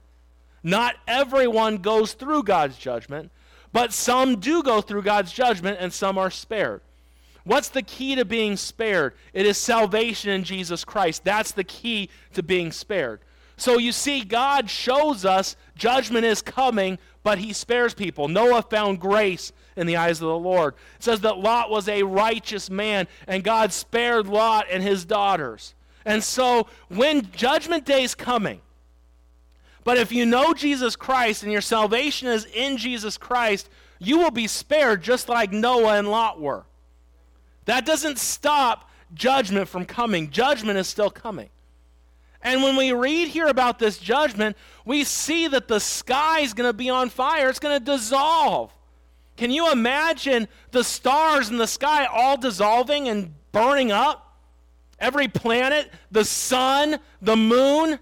Not 0.63 0.95
everyone 1.09 1.79
goes 1.79 2.13
through 2.13 2.45
God's 2.45 2.79
judgment, 2.79 3.33
but 3.73 3.93
some 3.93 4.39
do 4.39 4.63
go 4.63 4.81
through 4.81 5.03
God's 5.03 5.33
judgment 5.33 5.79
and 5.81 5.93
some 5.93 6.19
are 6.19 6.31
spared. 6.31 6.83
What's 7.43 7.71
the 7.71 7.83
key 7.83 8.15
to 8.15 8.25
being 8.25 8.57
spared? 8.57 9.15
It 9.33 9.45
is 9.45 9.59
salvation 9.59 10.31
in 10.31 10.45
Jesus 10.45 10.85
Christ. 10.85 11.25
That's 11.25 11.51
the 11.51 11.65
key 11.65 12.11
to 12.35 12.45
being 12.45 12.71
spared. 12.71 13.23
So 13.57 13.79
you 13.79 13.93
see, 13.93 14.23
God 14.23 14.69
shows 14.69 15.25
us 15.25 15.57
judgment 15.75 16.27
is 16.27 16.43
coming, 16.43 16.99
but 17.23 17.39
he 17.39 17.53
spares 17.53 17.95
people. 17.95 18.29
Noah 18.29 18.63
found 18.63 19.01
grace 19.01 19.53
in 19.77 19.87
the 19.87 19.97
eyes 19.97 20.21
of 20.21 20.29
the 20.29 20.39
Lord. 20.39 20.75
It 20.97 21.03
says 21.03 21.21
that 21.21 21.39
Lot 21.39 21.71
was 21.71 21.89
a 21.89 22.03
righteous 22.03 22.69
man, 22.69 23.09
and 23.27 23.43
God 23.43 23.73
spared 23.73 24.27
Lot 24.27 24.67
and 24.71 24.83
his 24.83 25.05
daughters. 25.05 25.75
And 26.05 26.23
so 26.23 26.67
when 26.89 27.31
judgment 27.33 27.85
day 27.85 28.03
is 28.03 28.15
coming, 28.15 28.61
but 29.85 29.97
if 29.99 30.13
you 30.13 30.27
know 30.27 30.53
Jesus 30.53 30.97
Christ 30.97 31.43
and 31.43 31.53
your 31.53 31.61
salvation 31.61 32.29
is 32.29 32.45
in 32.45 32.77
Jesus 32.77 33.17
Christ, 33.17 33.71
you 33.99 34.19
will 34.19 34.31
be 34.31 34.47
spared 34.47 35.03
just 35.03 35.29
like 35.29 35.53
Noah 35.53 35.99
and 35.99 36.11
Lot 36.11 36.41
were. 36.41 36.65
That 37.65 37.87
doesn't 37.87 38.19
stop 38.19 38.91
judgment 39.15 39.69
from 39.69 39.85
coming. 39.85 40.31
Judgment 40.31 40.79
is 40.79 40.89
still 40.89 41.11
coming. 41.11 41.49
And 42.43 42.63
when 42.63 42.77
we 42.77 42.93
read 42.93 43.29
here 43.29 43.47
about 43.47 43.79
this 43.79 43.99
judgment, 43.99 44.57
we 44.85 45.05
see 45.05 45.49
that 45.49 45.69
the 45.69 45.81
sky 45.81 46.41
is 46.41 46.55
going 46.55 46.69
to 46.69 46.77
be 46.77 46.91
on 46.91 47.09
fire. 47.09 47.49
It's 47.49 47.59
going 47.59 47.79
to 47.79 47.85
dissolve. 47.85 48.73
Can 49.37 49.51
you 49.51 49.71
imagine 49.71 50.49
the 50.71 50.85
stars 50.85 51.51
in 51.51 51.59
the 51.59 51.67
sky 51.67 52.07
all 52.07 52.37
dissolving 52.37 53.09
and 53.09 53.35
burning 53.53 53.93
up? 53.93 54.23
Every 54.99 55.29
planet, 55.29 55.93
the 56.11 56.25
sun, 56.25 56.99
the 57.21 57.37
moon, 57.37 57.99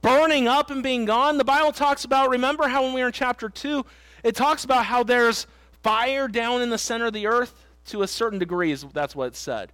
burning 0.00 0.46
up 0.46 0.70
and 0.70 0.82
being 0.82 1.04
gone. 1.04 1.38
The 1.38 1.44
Bible 1.44 1.72
talks 1.72 2.04
about, 2.04 2.30
remember 2.30 2.68
how 2.68 2.84
when 2.84 2.92
we 2.92 3.00
were 3.00 3.08
in 3.08 3.12
chapter 3.12 3.48
2, 3.48 3.84
it 4.22 4.36
talks 4.36 4.62
about 4.64 4.84
how 4.84 5.02
there's 5.02 5.48
fire 5.82 6.28
down 6.28 6.62
in 6.62 6.70
the 6.70 6.78
center 6.78 7.06
of 7.06 7.12
the 7.12 7.26
earth 7.26 7.64
to 7.86 8.02
a 8.02 8.08
certain 8.08 8.38
degree, 8.38 8.74
that's 8.92 9.16
what 9.16 9.28
it 9.28 9.36
said. 9.36 9.72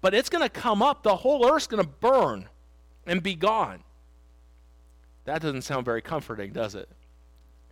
But 0.00 0.14
it's 0.14 0.28
going 0.28 0.42
to 0.42 0.48
come 0.48 0.82
up, 0.82 1.02
the 1.02 1.16
whole 1.16 1.50
earth's 1.50 1.66
going 1.66 1.82
to 1.82 1.88
burn 1.88 2.48
and 3.06 3.22
be 3.22 3.34
gone. 3.34 3.82
That 5.24 5.42
doesn't 5.42 5.62
sound 5.62 5.84
very 5.84 6.02
comforting, 6.02 6.52
does 6.52 6.74
it? 6.74 6.88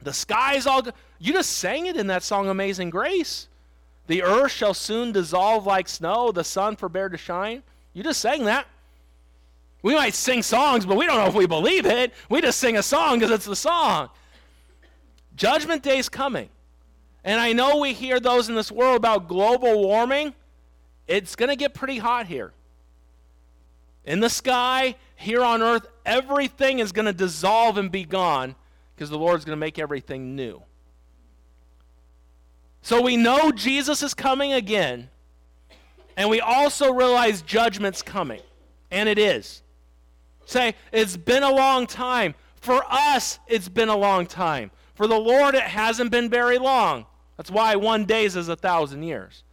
The 0.02 0.12
sky's 0.12 0.66
all. 0.66 0.82
You 1.18 1.32
just 1.32 1.52
sang 1.52 1.86
it 1.86 1.96
in 1.96 2.06
that 2.08 2.22
song, 2.22 2.48
Amazing 2.48 2.90
Grace. 2.90 3.48
The 4.06 4.22
earth 4.22 4.52
shall 4.52 4.74
soon 4.74 5.12
dissolve 5.12 5.66
like 5.66 5.88
snow, 5.88 6.32
the 6.32 6.44
sun 6.44 6.76
forbear 6.76 7.08
to 7.08 7.16
shine. 7.16 7.62
You 7.92 8.02
just 8.02 8.20
sang 8.20 8.44
that. 8.44 8.66
We 9.82 9.94
might 9.94 10.14
sing 10.14 10.42
songs, 10.42 10.86
but 10.86 10.96
we 10.96 11.06
don't 11.06 11.16
know 11.16 11.26
if 11.26 11.34
we 11.34 11.46
believe 11.46 11.86
it. 11.86 12.12
We 12.28 12.40
just 12.40 12.58
sing 12.58 12.76
a 12.76 12.82
song 12.82 13.18
because 13.18 13.30
it's 13.30 13.44
the 13.44 13.56
song. 13.56 14.08
Judgment 15.36 15.82
Day's 15.82 16.08
coming. 16.08 16.48
And 17.24 17.40
I 17.40 17.52
know 17.52 17.78
we 17.78 17.92
hear 17.92 18.18
those 18.18 18.48
in 18.48 18.54
this 18.54 18.72
world 18.72 18.96
about 18.96 19.28
global 19.28 19.82
warming. 19.82 20.34
It's 21.08 21.34
going 21.34 21.48
to 21.48 21.56
get 21.56 21.74
pretty 21.74 21.98
hot 21.98 22.26
here. 22.26 22.52
In 24.04 24.20
the 24.20 24.30
sky, 24.30 24.94
here 25.16 25.42
on 25.42 25.62
earth, 25.62 25.86
everything 26.06 26.78
is 26.78 26.92
going 26.92 27.06
to 27.06 27.12
dissolve 27.12 27.76
and 27.78 27.90
be 27.90 28.04
gone 28.04 28.54
because 28.94 29.10
the 29.10 29.18
Lord's 29.18 29.44
going 29.44 29.56
to 29.56 29.60
make 29.60 29.78
everything 29.78 30.36
new. 30.36 30.62
So 32.82 33.02
we 33.02 33.16
know 33.16 33.50
Jesus 33.50 34.02
is 34.02 34.14
coming 34.14 34.52
again, 34.52 35.10
and 36.16 36.30
we 36.30 36.40
also 36.40 36.92
realize 36.92 37.42
judgment's 37.42 38.02
coming. 38.02 38.40
And 38.90 39.08
it 39.08 39.18
is. 39.18 39.62
Say, 40.46 40.74
it's 40.92 41.16
been 41.16 41.42
a 41.42 41.52
long 41.52 41.86
time. 41.86 42.34
For 42.56 42.82
us, 42.88 43.38
it's 43.46 43.68
been 43.68 43.90
a 43.90 43.96
long 43.96 44.26
time. 44.26 44.70
For 44.94 45.06
the 45.06 45.18
Lord, 45.18 45.54
it 45.54 45.62
hasn't 45.62 46.10
been 46.10 46.30
very 46.30 46.58
long. 46.58 47.06
That's 47.36 47.50
why 47.50 47.76
one 47.76 48.04
day 48.04 48.24
is 48.24 48.36
a 48.36 48.56
thousand 48.56 49.02
years. 49.02 49.44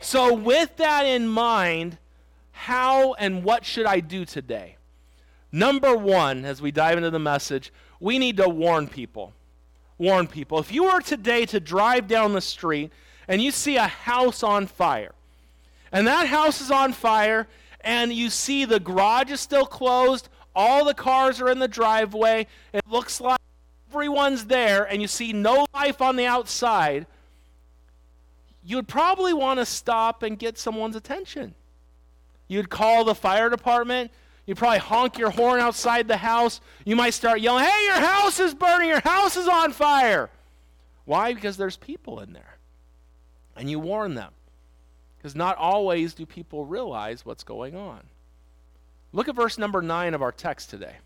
So, 0.00 0.32
with 0.32 0.76
that 0.78 1.04
in 1.04 1.28
mind, 1.28 1.98
how 2.52 3.12
and 3.14 3.44
what 3.44 3.66
should 3.66 3.84
I 3.84 4.00
do 4.00 4.24
today? 4.24 4.76
Number 5.52 5.94
one, 5.94 6.44
as 6.44 6.62
we 6.62 6.70
dive 6.70 6.96
into 6.96 7.10
the 7.10 7.18
message, 7.18 7.72
we 8.00 8.18
need 8.18 8.38
to 8.38 8.48
warn 8.48 8.88
people. 8.88 9.34
Warn 9.98 10.26
people. 10.26 10.58
If 10.58 10.72
you 10.72 10.84
were 10.84 11.00
today 11.02 11.44
to 11.46 11.60
drive 11.60 12.08
down 12.08 12.32
the 12.32 12.40
street 12.40 12.90
and 13.28 13.42
you 13.42 13.50
see 13.50 13.76
a 13.76 13.86
house 13.86 14.42
on 14.42 14.66
fire, 14.66 15.12
and 15.92 16.06
that 16.06 16.28
house 16.28 16.62
is 16.62 16.70
on 16.70 16.94
fire, 16.94 17.46
and 17.82 18.12
you 18.12 18.30
see 18.30 18.64
the 18.64 18.80
garage 18.80 19.30
is 19.30 19.40
still 19.40 19.66
closed, 19.66 20.28
all 20.54 20.84
the 20.84 20.94
cars 20.94 21.40
are 21.42 21.50
in 21.50 21.58
the 21.58 21.68
driveway, 21.68 22.46
it 22.72 22.82
looks 22.88 23.20
like 23.20 23.38
everyone's 23.90 24.46
there, 24.46 24.84
and 24.84 25.02
you 25.02 25.08
see 25.08 25.32
no 25.32 25.66
life 25.74 26.00
on 26.00 26.16
the 26.16 26.26
outside, 26.26 27.06
you 28.64 28.76
would 28.76 28.88
probably 28.88 29.32
want 29.32 29.58
to 29.58 29.66
stop 29.66 30.22
and 30.22 30.38
get 30.38 30.58
someone's 30.58 30.96
attention. 30.96 31.54
You'd 32.48 32.68
call 32.68 33.04
the 33.04 33.14
fire 33.14 33.48
department. 33.48 34.10
You'd 34.44 34.58
probably 34.58 34.78
honk 34.78 35.18
your 35.18 35.30
horn 35.30 35.60
outside 35.60 36.08
the 36.08 36.16
house. 36.16 36.60
You 36.84 36.96
might 36.96 37.14
start 37.14 37.40
yelling, 37.40 37.64
Hey, 37.64 37.84
your 37.86 38.00
house 38.00 38.40
is 38.40 38.54
burning, 38.54 38.88
your 38.88 39.00
house 39.00 39.36
is 39.36 39.48
on 39.48 39.72
fire. 39.72 40.30
Why? 41.04 41.32
Because 41.32 41.56
there's 41.56 41.76
people 41.76 42.20
in 42.20 42.32
there. 42.32 42.58
And 43.56 43.70
you 43.70 43.78
warn 43.78 44.14
them. 44.14 44.32
Because 45.16 45.34
not 45.34 45.56
always 45.58 46.14
do 46.14 46.24
people 46.26 46.64
realize 46.64 47.24
what's 47.24 47.44
going 47.44 47.76
on. 47.76 48.00
Look 49.12 49.28
at 49.28 49.34
verse 49.34 49.58
number 49.58 49.82
9 49.82 50.14
of 50.14 50.22
our 50.22 50.32
text 50.32 50.70
today. 50.70 50.96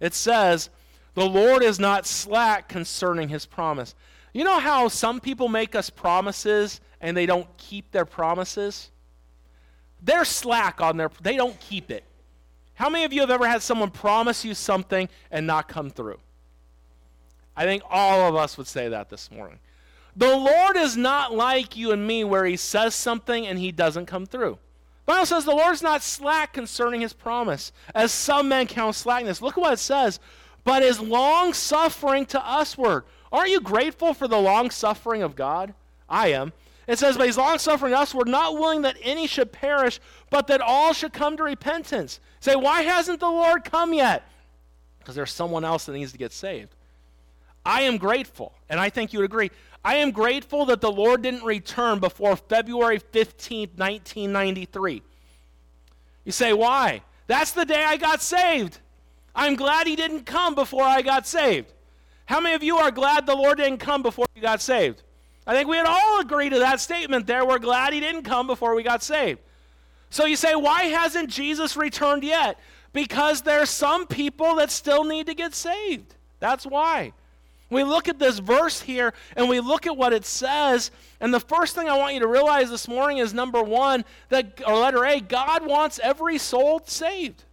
It 0.00 0.14
says, 0.14 0.70
The 1.14 1.26
Lord 1.26 1.62
is 1.62 1.78
not 1.78 2.06
slack 2.06 2.68
concerning 2.68 3.28
his 3.28 3.46
promise. 3.46 3.94
You 4.32 4.44
know 4.44 4.58
how 4.58 4.88
some 4.88 5.20
people 5.20 5.48
make 5.48 5.74
us 5.74 5.90
promises 5.90 6.80
and 7.00 7.16
they 7.16 7.26
don't 7.26 7.46
keep 7.58 7.90
their 7.90 8.04
promises? 8.04 8.90
They're 10.00 10.24
slack 10.24 10.80
on 10.80 10.96
their 10.96 11.10
they 11.20 11.36
don't 11.36 11.58
keep 11.60 11.90
it. 11.90 12.04
How 12.74 12.88
many 12.88 13.04
of 13.04 13.12
you 13.12 13.20
have 13.20 13.30
ever 13.30 13.46
had 13.46 13.62
someone 13.62 13.90
promise 13.90 14.44
you 14.44 14.54
something 14.54 15.08
and 15.30 15.46
not 15.46 15.68
come 15.68 15.90
through? 15.90 16.18
I 17.56 17.64
think 17.64 17.82
all 17.88 18.28
of 18.28 18.34
us 18.34 18.56
would 18.56 18.66
say 18.66 18.88
that 18.88 19.10
this 19.10 19.30
morning. 19.30 19.58
The 20.16 20.36
Lord 20.36 20.76
is 20.76 20.96
not 20.96 21.34
like 21.34 21.76
you 21.76 21.92
and 21.92 22.06
me 22.06 22.24
where 22.24 22.44
he 22.44 22.56
says 22.56 22.94
something 22.94 23.46
and 23.46 23.58
he 23.58 23.72
doesn't 23.72 24.06
come 24.06 24.26
through. 24.26 24.58
The 25.04 25.12
Bible 25.12 25.26
says 25.26 25.44
the 25.44 25.52
Lord's 25.52 25.82
not 25.82 26.02
slack 26.02 26.52
concerning 26.52 27.00
his 27.00 27.12
promise, 27.12 27.72
as 27.94 28.12
some 28.12 28.48
men 28.48 28.66
count 28.66 28.94
slackness. 28.94 29.42
Look 29.42 29.58
at 29.58 29.60
what 29.60 29.72
it 29.72 29.78
says. 29.78 30.20
But 30.64 30.82
is 30.82 31.00
long 31.00 31.54
suffering 31.54 32.24
to 32.26 32.38
usward. 32.38 33.04
Aren't 33.32 33.50
you 33.50 33.60
grateful 33.60 34.12
for 34.12 34.28
the 34.28 34.38
long 34.38 34.70
suffering 34.70 35.22
of 35.22 35.34
God? 35.34 35.74
I 36.08 36.28
am. 36.28 36.52
It 36.86 36.98
says, 36.98 37.16
But 37.16 37.26
he's 37.26 37.38
long 37.38 37.58
suffering 37.58 37.94
us. 37.94 38.14
We're 38.14 38.24
not 38.24 38.54
willing 38.54 38.82
that 38.82 38.96
any 39.02 39.26
should 39.26 39.52
perish, 39.52 40.00
but 40.30 40.48
that 40.48 40.60
all 40.60 40.92
should 40.92 41.12
come 41.12 41.36
to 41.38 41.42
repentance. 41.42 42.20
Say, 42.40 42.56
why 42.56 42.82
hasn't 42.82 43.20
the 43.20 43.30
Lord 43.30 43.64
come 43.64 43.94
yet? 43.94 44.28
Because 44.98 45.14
there's 45.14 45.32
someone 45.32 45.64
else 45.64 45.86
that 45.86 45.92
needs 45.92 46.10
to 46.10 46.18
get 46.18 46.32
saved. 46.32 46.74
I 47.64 47.82
am 47.82 47.96
grateful, 47.98 48.52
and 48.68 48.80
I 48.80 48.90
think 48.90 49.12
you 49.12 49.20
would 49.20 49.26
agree. 49.26 49.52
I 49.84 49.96
am 49.96 50.10
grateful 50.10 50.66
that 50.66 50.80
the 50.80 50.90
Lord 50.90 51.22
didn't 51.22 51.44
return 51.44 52.00
before 52.00 52.34
February 52.34 52.98
15th, 52.98 53.78
1993. 53.78 55.02
You 56.24 56.32
say, 56.32 56.52
why? 56.52 57.02
That's 57.28 57.52
the 57.52 57.64
day 57.64 57.84
I 57.84 57.96
got 57.96 58.20
saved. 58.22 58.78
I'm 59.34 59.54
glad 59.54 59.86
he 59.86 59.94
didn't 59.94 60.24
come 60.26 60.56
before 60.56 60.82
I 60.82 61.02
got 61.02 61.28
saved. 61.28 61.72
How 62.32 62.40
many 62.40 62.54
of 62.54 62.62
you 62.62 62.78
are 62.78 62.90
glad 62.90 63.26
the 63.26 63.36
Lord 63.36 63.58
didn't 63.58 63.76
come 63.76 64.02
before 64.02 64.24
you 64.34 64.40
got 64.40 64.62
saved? 64.62 65.02
I 65.46 65.52
think 65.52 65.68
we'd 65.68 65.80
all 65.80 66.18
agree 66.18 66.48
to 66.48 66.60
that 66.60 66.80
statement 66.80 67.26
there. 67.26 67.44
We're 67.44 67.58
glad 67.58 67.92
he 67.92 68.00
didn't 68.00 68.22
come 68.22 68.46
before 68.46 68.74
we 68.74 68.82
got 68.82 69.02
saved. 69.02 69.38
So 70.08 70.24
you 70.24 70.36
say, 70.36 70.54
why 70.54 70.84
hasn't 70.84 71.28
Jesus 71.28 71.76
returned 71.76 72.24
yet? 72.24 72.58
Because 72.94 73.42
there's 73.42 73.68
some 73.68 74.06
people 74.06 74.54
that 74.54 74.70
still 74.70 75.04
need 75.04 75.26
to 75.26 75.34
get 75.34 75.54
saved. 75.54 76.14
That's 76.40 76.64
why. 76.64 77.12
We 77.68 77.84
look 77.84 78.08
at 78.08 78.18
this 78.18 78.38
verse 78.38 78.80
here 78.80 79.12
and 79.36 79.46
we 79.50 79.60
look 79.60 79.86
at 79.86 79.94
what 79.94 80.14
it 80.14 80.24
says, 80.24 80.90
and 81.20 81.34
the 81.34 81.40
first 81.40 81.74
thing 81.74 81.90
I 81.90 81.98
want 81.98 82.14
you 82.14 82.20
to 82.20 82.26
realize 82.26 82.70
this 82.70 82.88
morning 82.88 83.18
is 83.18 83.34
number 83.34 83.62
one, 83.62 84.06
that 84.30 84.62
or 84.66 84.78
letter 84.78 85.04
A, 85.04 85.20
God 85.20 85.66
wants 85.66 86.00
every 86.02 86.38
soul 86.38 86.80
saved. 86.86 87.44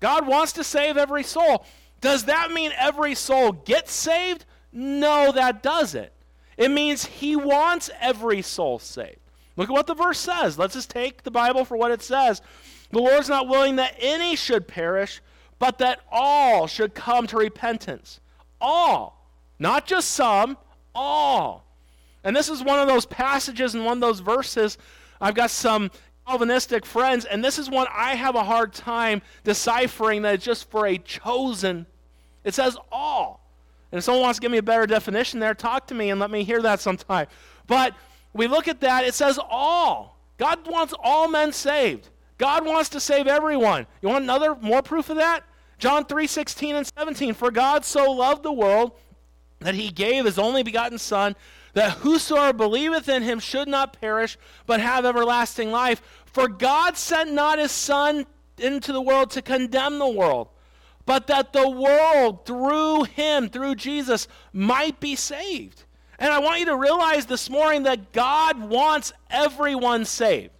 God 0.00 0.26
wants 0.26 0.52
to 0.54 0.64
save 0.64 0.96
every 0.96 1.22
soul. 1.22 1.64
Does 2.00 2.24
that 2.24 2.50
mean 2.50 2.72
every 2.78 3.14
soul 3.14 3.52
gets 3.52 3.92
saved? 3.92 4.44
No, 4.72 5.32
that 5.32 5.62
doesn't. 5.62 6.10
It 6.56 6.70
means 6.70 7.04
he 7.04 7.36
wants 7.36 7.90
every 8.00 8.42
soul 8.42 8.78
saved. 8.78 9.18
Look 9.56 9.70
at 9.70 9.72
what 9.72 9.86
the 9.86 9.94
verse 9.94 10.18
says. 10.18 10.58
Let's 10.58 10.74
just 10.74 10.90
take 10.90 11.22
the 11.22 11.30
Bible 11.30 11.64
for 11.64 11.76
what 11.76 11.90
it 11.90 12.02
says. 12.02 12.42
The 12.90 13.00
Lord's 13.00 13.28
not 13.28 13.48
willing 13.48 13.76
that 13.76 13.96
any 13.98 14.36
should 14.36 14.68
perish, 14.68 15.20
but 15.58 15.78
that 15.78 16.00
all 16.10 16.66
should 16.66 16.94
come 16.94 17.26
to 17.26 17.36
repentance. 17.36 18.20
All. 18.60 19.26
Not 19.58 19.86
just 19.86 20.10
some, 20.10 20.56
all. 20.94 21.64
And 22.22 22.34
this 22.34 22.48
is 22.48 22.62
one 22.62 22.78
of 22.78 22.88
those 22.88 23.06
passages 23.06 23.74
and 23.74 23.84
one 23.84 23.98
of 23.98 24.00
those 24.00 24.20
verses. 24.20 24.78
I've 25.20 25.34
got 25.34 25.50
some 25.50 25.90
Calvinistic 26.28 26.84
friends, 26.84 27.24
and 27.24 27.42
this 27.42 27.58
is 27.58 27.70
one 27.70 27.86
I 27.90 28.14
have 28.14 28.34
a 28.34 28.44
hard 28.44 28.74
time 28.74 29.22
deciphering 29.44 30.20
that 30.22 30.34
it's 30.34 30.44
just 30.44 30.70
for 30.70 30.86
a 30.86 30.98
chosen. 30.98 31.86
It 32.44 32.52
says 32.52 32.76
all. 32.92 33.48
And 33.90 33.98
if 33.98 34.04
someone 34.04 34.22
wants 34.22 34.38
to 34.38 34.42
give 34.42 34.50
me 34.50 34.58
a 34.58 34.62
better 34.62 34.86
definition 34.86 35.40
there, 35.40 35.54
talk 35.54 35.86
to 35.86 35.94
me 35.94 36.10
and 36.10 36.20
let 36.20 36.30
me 36.30 36.44
hear 36.44 36.60
that 36.60 36.80
sometime. 36.80 37.28
But 37.66 37.94
we 38.34 38.46
look 38.46 38.68
at 38.68 38.82
that, 38.82 39.04
it 39.04 39.14
says 39.14 39.38
all. 39.48 40.18
God 40.36 40.68
wants 40.68 40.92
all 41.02 41.28
men 41.28 41.50
saved. 41.50 42.10
God 42.36 42.66
wants 42.66 42.90
to 42.90 43.00
save 43.00 43.26
everyone. 43.26 43.86
You 44.02 44.10
want 44.10 44.24
another 44.24 44.54
more 44.56 44.82
proof 44.82 45.08
of 45.08 45.16
that? 45.16 45.44
John 45.78 46.04
3 46.04 46.26
16 46.26 46.76
and 46.76 46.86
17. 46.86 47.32
For 47.32 47.50
God 47.50 47.86
so 47.86 48.12
loved 48.12 48.42
the 48.42 48.52
world 48.52 48.92
that 49.60 49.74
he 49.74 49.90
gave 49.90 50.26
his 50.26 50.38
only 50.38 50.62
begotten 50.62 50.98
Son, 50.98 51.34
that 51.74 51.98
whosoever 51.98 52.52
believeth 52.52 53.08
in 53.08 53.22
him 53.22 53.38
should 53.38 53.68
not 53.68 54.00
perish, 54.00 54.36
but 54.66 54.80
have 54.80 55.04
everlasting 55.04 55.70
life. 55.70 56.02
For 56.26 56.48
God 56.48 56.96
sent 56.96 57.32
not 57.32 57.58
his 57.58 57.72
Son 57.72 58.26
into 58.58 58.92
the 58.92 59.02
world 59.02 59.30
to 59.30 59.42
condemn 59.42 59.98
the 59.98 60.08
world, 60.08 60.48
but 61.06 61.26
that 61.28 61.52
the 61.52 61.68
world 61.68 62.44
through 62.44 63.04
him, 63.04 63.48
through 63.48 63.76
Jesus, 63.76 64.28
might 64.52 65.00
be 65.00 65.16
saved. 65.16 65.84
And 66.18 66.32
I 66.32 66.40
want 66.40 66.60
you 66.60 66.66
to 66.66 66.76
realize 66.76 67.26
this 67.26 67.48
morning 67.48 67.84
that 67.84 68.12
God 68.12 68.58
wants 68.58 69.12
everyone 69.30 70.04
saved. 70.04 70.52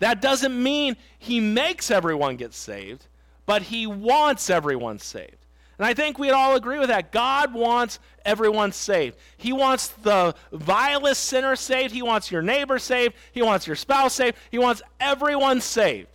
That 0.00 0.20
doesn't 0.20 0.60
mean 0.60 0.96
he 1.18 1.40
makes 1.40 1.90
everyone 1.90 2.36
get 2.36 2.52
saved, 2.54 3.06
but 3.46 3.62
he 3.62 3.86
wants 3.86 4.50
everyone 4.50 4.98
saved. 4.98 5.36
And 5.80 5.86
I 5.86 5.94
think 5.94 6.18
we'd 6.18 6.32
all 6.32 6.56
agree 6.56 6.78
with 6.78 6.90
that. 6.90 7.10
God 7.10 7.54
wants 7.54 8.00
everyone 8.26 8.70
saved. 8.70 9.16
He 9.38 9.54
wants 9.54 9.88
the 9.88 10.34
vilest 10.52 11.24
sinner 11.24 11.56
saved. 11.56 11.94
He 11.94 12.02
wants 12.02 12.30
your 12.30 12.42
neighbor 12.42 12.78
saved. 12.78 13.14
He 13.32 13.40
wants 13.40 13.66
your 13.66 13.76
spouse 13.76 14.12
saved. 14.12 14.36
He 14.50 14.58
wants 14.58 14.82
everyone 15.00 15.62
saved. 15.62 16.10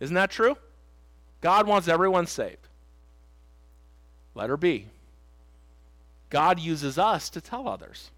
Isn't 0.00 0.14
that 0.14 0.30
true? 0.30 0.56
God 1.42 1.66
wants 1.66 1.88
everyone 1.88 2.26
saved. 2.26 2.68
Letter 4.34 4.56
B. 4.56 4.86
God 6.30 6.58
uses 6.58 6.96
us 6.96 7.28
to 7.28 7.42
tell 7.42 7.68
others. 7.68 8.10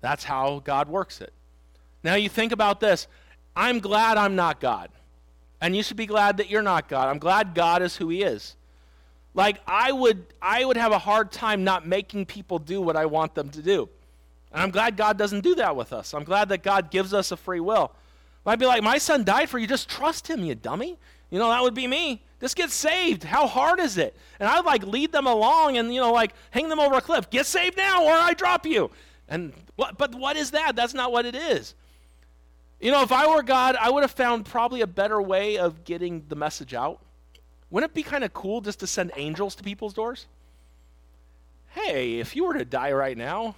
That's 0.00 0.24
how 0.24 0.62
God 0.64 0.88
works 0.88 1.20
it. 1.20 1.34
Now 2.02 2.14
you 2.14 2.30
think 2.30 2.52
about 2.52 2.80
this. 2.80 3.06
I'm 3.54 3.80
glad 3.80 4.16
I'm 4.16 4.36
not 4.36 4.58
God. 4.58 4.88
And 5.60 5.76
you 5.76 5.82
should 5.82 5.98
be 5.98 6.06
glad 6.06 6.38
that 6.38 6.48
you're 6.48 6.62
not 6.62 6.88
God. 6.88 7.08
I'm 7.08 7.18
glad 7.18 7.54
God 7.54 7.82
is 7.82 7.96
who 7.96 8.08
he 8.08 8.22
is. 8.22 8.54
Like 9.38 9.60
I 9.68 9.92
would 9.92 10.26
I 10.42 10.64
would 10.64 10.76
have 10.76 10.90
a 10.90 10.98
hard 10.98 11.30
time 11.30 11.62
not 11.62 11.86
making 11.86 12.26
people 12.26 12.58
do 12.58 12.82
what 12.82 12.96
I 12.96 13.06
want 13.06 13.36
them 13.36 13.50
to 13.50 13.62
do. 13.62 13.88
And 14.50 14.60
I'm 14.60 14.72
glad 14.72 14.96
God 14.96 15.16
doesn't 15.16 15.42
do 15.42 15.54
that 15.54 15.76
with 15.76 15.92
us. 15.92 16.12
I'm 16.12 16.24
glad 16.24 16.48
that 16.48 16.64
God 16.64 16.90
gives 16.90 17.14
us 17.14 17.30
a 17.30 17.36
free 17.36 17.60
will. 17.60 17.92
I'd 18.44 18.58
be 18.58 18.66
like, 18.66 18.82
my 18.82 18.98
son 18.98 19.22
died 19.22 19.48
for 19.48 19.58
you. 19.58 19.68
Just 19.68 19.88
trust 19.88 20.26
him, 20.28 20.42
you 20.42 20.56
dummy. 20.56 20.98
You 21.30 21.38
know, 21.38 21.50
that 21.50 21.62
would 21.62 21.74
be 21.74 21.86
me. 21.86 22.22
Just 22.40 22.56
get 22.56 22.70
saved. 22.70 23.22
How 23.22 23.46
hard 23.46 23.78
is 23.78 23.96
it? 23.96 24.16
And 24.40 24.48
I'd 24.48 24.64
like 24.64 24.82
lead 24.82 25.12
them 25.12 25.28
along 25.28 25.76
and, 25.76 25.94
you 25.94 26.00
know, 26.00 26.12
like 26.12 26.32
hang 26.50 26.68
them 26.68 26.80
over 26.80 26.96
a 26.96 27.00
cliff. 27.00 27.30
Get 27.30 27.46
saved 27.46 27.76
now 27.76 28.06
or 28.06 28.12
I 28.12 28.34
drop 28.34 28.66
you. 28.66 28.90
And 29.28 29.52
what, 29.76 29.98
but 29.98 30.16
what 30.16 30.36
is 30.36 30.50
that? 30.50 30.74
That's 30.74 30.94
not 30.94 31.12
what 31.12 31.26
it 31.26 31.36
is. 31.36 31.74
You 32.80 32.90
know, 32.90 33.02
if 33.02 33.12
I 33.12 33.32
were 33.32 33.42
God, 33.42 33.76
I 33.78 33.90
would 33.90 34.02
have 34.02 34.10
found 34.10 34.46
probably 34.46 34.80
a 34.80 34.86
better 34.86 35.22
way 35.22 35.58
of 35.58 35.84
getting 35.84 36.24
the 36.28 36.36
message 36.36 36.74
out. 36.74 37.00
Wouldn't 37.70 37.92
it 37.92 37.94
be 37.94 38.02
kind 38.02 38.24
of 38.24 38.32
cool 38.32 38.60
just 38.60 38.80
to 38.80 38.86
send 38.86 39.12
angels 39.16 39.54
to 39.56 39.62
people's 39.62 39.94
doors? 39.94 40.26
Hey, 41.70 42.18
if 42.18 42.34
you 42.34 42.44
were 42.44 42.54
to 42.54 42.64
die 42.64 42.92
right 42.92 43.16
now, 43.16 43.54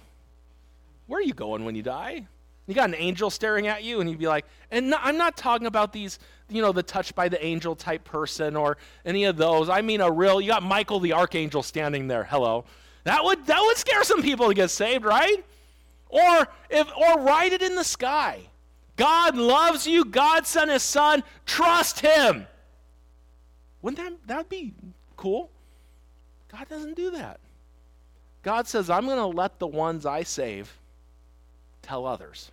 where 1.07 1.19
are 1.19 1.23
you 1.23 1.33
going 1.33 1.65
when 1.65 1.75
you 1.75 1.83
die? 1.83 2.27
You 2.67 2.75
got 2.75 2.89
an 2.89 2.95
angel 2.95 3.29
staring 3.29 3.67
at 3.67 3.83
you, 3.83 3.99
and 3.99 4.09
you'd 4.09 4.19
be 4.19 4.27
like, 4.27 4.45
and 4.69 4.91
no, 4.91 4.97
I'm 5.01 5.17
not 5.17 5.35
talking 5.35 5.67
about 5.67 5.91
these, 5.91 6.19
you 6.49 6.61
know, 6.61 6.71
the 6.71 6.83
touched 6.83 7.15
by 7.15 7.27
the 7.27 7.43
angel 7.43 7.75
type 7.75 8.03
person 8.03 8.55
or 8.55 8.77
any 9.05 9.25
of 9.25 9.37
those. 9.37 9.67
I 9.67 9.81
mean 9.81 9.99
a 10.01 10.11
real, 10.11 10.39
you 10.39 10.47
got 10.47 10.63
Michael 10.63 10.99
the 10.99 11.13
archangel 11.13 11.63
standing 11.63 12.07
there. 12.07 12.23
Hello. 12.23 12.65
That 13.03 13.23
would 13.23 13.45
that 13.47 13.59
would 13.59 13.77
scare 13.77 14.03
some 14.03 14.21
people 14.21 14.47
to 14.47 14.53
get 14.53 14.69
saved, 14.69 15.05
right? 15.05 15.43
Or 16.07 16.47
if 16.69 16.87
or 16.95 17.19
write 17.21 17.51
it 17.53 17.61
in 17.61 17.75
the 17.75 17.83
sky. 17.83 18.41
God 18.95 19.35
loves 19.35 19.87
you. 19.87 20.05
God 20.05 20.45
sent 20.45 20.69
his 20.69 20.83
son. 20.83 21.23
Trust 21.45 22.01
him. 22.01 22.45
Wouldn't 23.81 23.97
that 23.97 24.27
that 24.27 24.49
be 24.49 24.73
cool? 25.17 25.49
God 26.51 26.67
doesn't 26.69 26.95
do 26.95 27.11
that. 27.11 27.39
God 28.43 28.67
says, 28.67 28.89
I'm 28.89 29.05
going 29.05 29.17
to 29.17 29.25
let 29.25 29.59
the 29.59 29.67
ones 29.67 30.05
I 30.05 30.23
save 30.23 30.77
tell 31.81 32.05
others. 32.05 32.51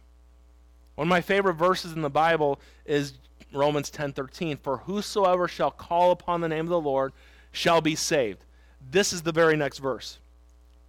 One 0.94 1.06
of 1.06 1.10
my 1.10 1.20
favorite 1.20 1.54
verses 1.54 1.92
in 1.92 2.02
the 2.02 2.10
Bible 2.10 2.60
is 2.84 3.14
Romans 3.52 3.90
10:13, 3.90 4.58
"For 4.58 4.78
whosoever 4.78 5.48
shall 5.48 5.70
call 5.70 6.10
upon 6.10 6.40
the 6.40 6.48
name 6.48 6.66
of 6.66 6.70
the 6.70 6.80
Lord 6.80 7.12
shall 7.52 7.80
be 7.80 7.94
saved." 7.94 8.44
This 8.90 9.12
is 9.12 9.22
the 9.22 9.32
very 9.32 9.56
next 9.56 9.78
verse. 9.78 10.18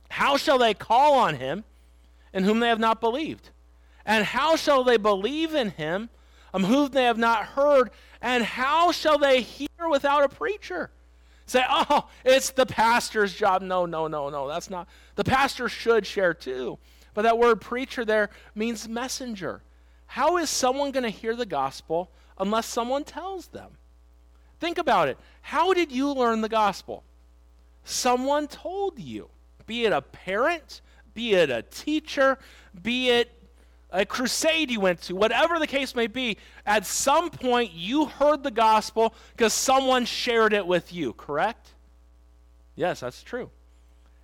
How 0.10 0.38
shall 0.38 0.58
they 0.58 0.74
call 0.74 1.14
on 1.14 1.36
him 1.36 1.64
in 2.34 2.44
whom 2.44 2.60
they 2.60 2.68
have 2.68 2.80
not 2.80 3.00
believed? 3.00 3.52
And 4.06 4.26
how 4.26 4.56
shall 4.56 4.84
they 4.84 4.98
believe 4.98 5.54
in 5.54 5.72
him 5.72 6.10
of 6.54 6.64
whom 6.64 6.90
they 6.90 7.04
have 7.04 7.18
not 7.18 7.46
heard? 7.46 7.92
And 8.22 8.44
how 8.44 8.92
shall 8.92 9.18
they 9.18 9.42
hear 9.42 9.68
without 9.90 10.24
a 10.24 10.30
preacher? 10.30 10.92
Say, 11.46 11.64
oh, 11.68 12.08
it's 12.24 12.52
the 12.52 12.66
pastor's 12.66 13.34
job. 13.34 13.62
No, 13.62 13.86
no, 13.86 14.08
no, 14.08 14.30
no. 14.30 14.48
That's 14.48 14.70
not. 14.70 14.88
The 15.16 15.24
pastor 15.24 15.68
should 15.68 16.06
share 16.06 16.34
too. 16.34 16.78
But 17.14 17.24
that 17.24 17.38
word 17.38 17.60
preacher 17.60 18.06
there 18.06 18.30
means 18.54 18.88
messenger. 18.88 19.64
How 20.06 20.38
is 20.38 20.50
someone 20.50 20.92
going 20.92 21.04
to 21.04 21.10
hear 21.10 21.36
the 21.36 21.46
gospel 21.46 22.12
unless 22.38 22.66
someone 22.68 23.04
tells 23.04 23.48
them? 23.48 23.72
Think 24.60 24.78
about 24.78 25.08
it. 25.08 25.18
How 25.42 25.74
did 25.74 25.92
you 25.92 26.12
learn 26.12 26.42
the 26.42 26.50
gospel? 26.50 27.04
Someone 27.84 28.48
told 28.48 29.00
you, 29.00 29.30
be 29.66 29.86
it 29.86 29.94
a 29.94 30.02
parent, 30.02 30.82
be 31.14 31.34
it 31.34 31.50
a 31.50 31.64
teacher, 31.64 32.38
be 32.82 33.10
it 33.10 33.39
a 33.92 34.06
crusade 34.06 34.70
you 34.70 34.80
went 34.80 35.02
to, 35.04 35.16
whatever 35.16 35.60
the 35.60 35.68
case 35.68 35.96
may 35.96 36.08
be, 36.08 36.38
at 36.66 36.86
some 36.86 37.30
point 37.30 37.72
you 37.74 38.06
heard 38.06 38.44
the 38.44 38.52
gospel 38.52 39.14
because 39.36 39.54
someone 39.54 40.06
shared 40.06 40.54
it 40.54 40.66
with 40.66 40.94
you, 40.94 41.14
correct? 41.14 41.70
Yes, 42.76 43.00
that's 43.00 43.24
true. 43.24 43.50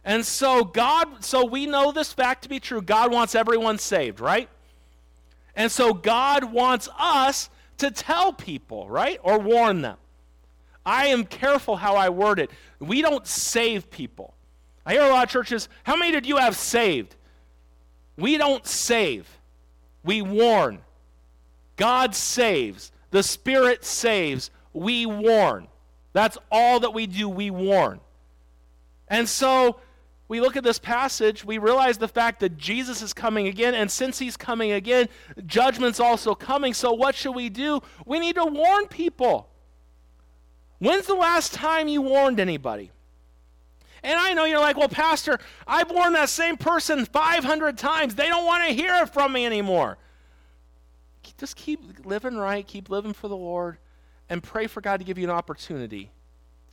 And 0.04 0.24
so 0.26 0.64
God, 0.64 1.24
so 1.26 1.46
we 1.46 1.66
know 1.66 1.92
this 1.92 2.14
fact 2.14 2.44
to 2.44 2.50
be 2.50 2.60
true. 2.60 2.82
God 2.82 3.12
wants 3.12 3.34
everyone 3.34 3.80
saved, 3.80 4.20
right? 4.20 4.48
And 5.56 5.72
so 5.72 5.94
God 5.94 6.44
wants 6.44 6.88
us 7.00 7.50
to 7.78 7.90
tell 7.90 8.34
people, 8.34 8.88
right? 8.88 9.20
Or 9.24 9.40
warn 9.40 9.82
them. 9.82 9.98
I 10.86 11.08
am 11.08 11.24
careful 11.26 11.78
how 11.78 11.96
I 11.96 12.10
word 12.10 12.40
it. 12.40 12.52
We 12.80 13.02
don't 13.02 13.26
save 13.26 13.90
people. 13.90 14.36
I 14.86 14.94
hear 14.94 15.02
a 15.02 15.10
lot 15.10 15.24
of 15.24 15.30
churches, 15.32 15.68
how 15.84 15.96
many 15.96 16.12
did 16.12 16.28
you 16.28 16.38
have 16.38 16.56
saved? 16.56 17.16
We 18.18 18.38
don't 18.38 18.66
save. 18.68 19.28
We 20.06 20.22
warn. 20.22 20.80
God 21.76 22.16
saves. 22.16 22.92
The 23.12 23.24
Spirit 23.24 23.84
saves. 23.84 24.52
We 24.72 25.06
warn. 25.06 25.68
That's 26.14 26.38
all 26.52 26.80
that 26.82 26.94
we 26.94 27.08
do. 27.08 27.28
We 27.28 27.50
warn. 27.50 28.00
And 29.10 29.28
so 29.28 29.80
we 30.28 30.42
look 30.42 30.56
at 30.56 30.64
this 30.64 30.80
passage, 30.80 31.46
we 31.46 31.58
realize 31.58 31.98
the 31.98 32.08
fact 32.08 32.40
that 32.40 32.58
Jesus 32.58 33.02
is 33.02 33.14
coming 33.14 33.48
again, 33.48 33.76
and 33.76 33.92
since 33.92 34.18
he's 34.18 34.36
coming 34.36 34.72
again, 34.72 35.08
judgment's 35.46 36.00
also 36.00 36.34
coming. 36.34 36.74
So, 36.74 36.94
what 36.94 37.14
should 37.14 37.34
we 37.34 37.50
do? 37.50 37.82
We 38.06 38.20
need 38.20 38.36
to 38.36 38.46
warn 38.46 38.88
people. 38.88 39.50
When's 40.80 41.06
the 41.06 41.16
last 41.16 41.54
time 41.54 41.88
you 41.88 42.02
warned 42.02 42.40
anybody? 42.40 42.92
And 44.06 44.20
I 44.20 44.34
know 44.34 44.46
you're 44.46 44.60
like, 44.60 44.78
well, 44.78 44.88
Pastor, 44.88 45.40
I've 45.66 45.90
warned 45.90 46.14
that 46.14 46.30
same 46.30 46.58
person 46.58 47.06
500 47.06 47.76
times. 47.76 48.14
They 48.14 48.28
don't 48.28 48.46
want 48.46 48.68
to 48.68 48.72
hear 48.72 48.94
it 49.02 49.10
from 49.10 49.34
me 49.34 49.48
anymore. 49.48 49.98
Just 51.40 51.56
keep 51.56 52.06
living 52.06 52.38
right, 52.38 52.66
keep 52.66 52.92
living 52.92 53.14
for 53.14 53.28
the 53.28 53.36
Lord, 53.36 53.78
and 54.30 54.44
pray 54.44 54.68
for 54.68 54.80
God 54.80 55.00
to 55.00 55.04
give 55.04 55.18
you 55.18 55.24
an 55.24 55.32
opportunity 55.32 56.12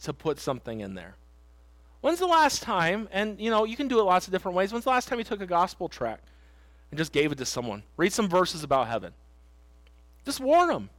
to 0.02 0.12
put 0.12 0.38
something 0.38 0.80
in 0.80 0.94
there. 0.94 1.16
When's 2.02 2.18
the 2.18 2.26
last 2.26 2.62
time, 2.62 3.08
and 3.10 3.40
you 3.40 3.48
know, 3.48 3.64
you 3.64 3.76
can 3.76 3.88
do 3.88 3.98
it 3.98 4.02
lots 4.02 4.26
of 4.26 4.32
different 4.32 4.54
ways. 4.54 4.70
When's 4.70 4.84
the 4.84 4.90
last 4.90 5.08
time 5.08 5.18
you 5.18 5.24
took 5.24 5.40
a 5.40 5.46
gospel 5.46 5.88
tract 5.88 6.28
and 6.90 6.98
just 6.98 7.12
gave 7.12 7.32
it 7.32 7.38
to 7.38 7.46
someone? 7.46 7.82
Read 7.96 8.12
some 8.12 8.28
verses 8.28 8.62
about 8.62 8.88
heaven. 8.88 9.14
Just 10.26 10.38
warn 10.38 10.68
them. 10.68 10.90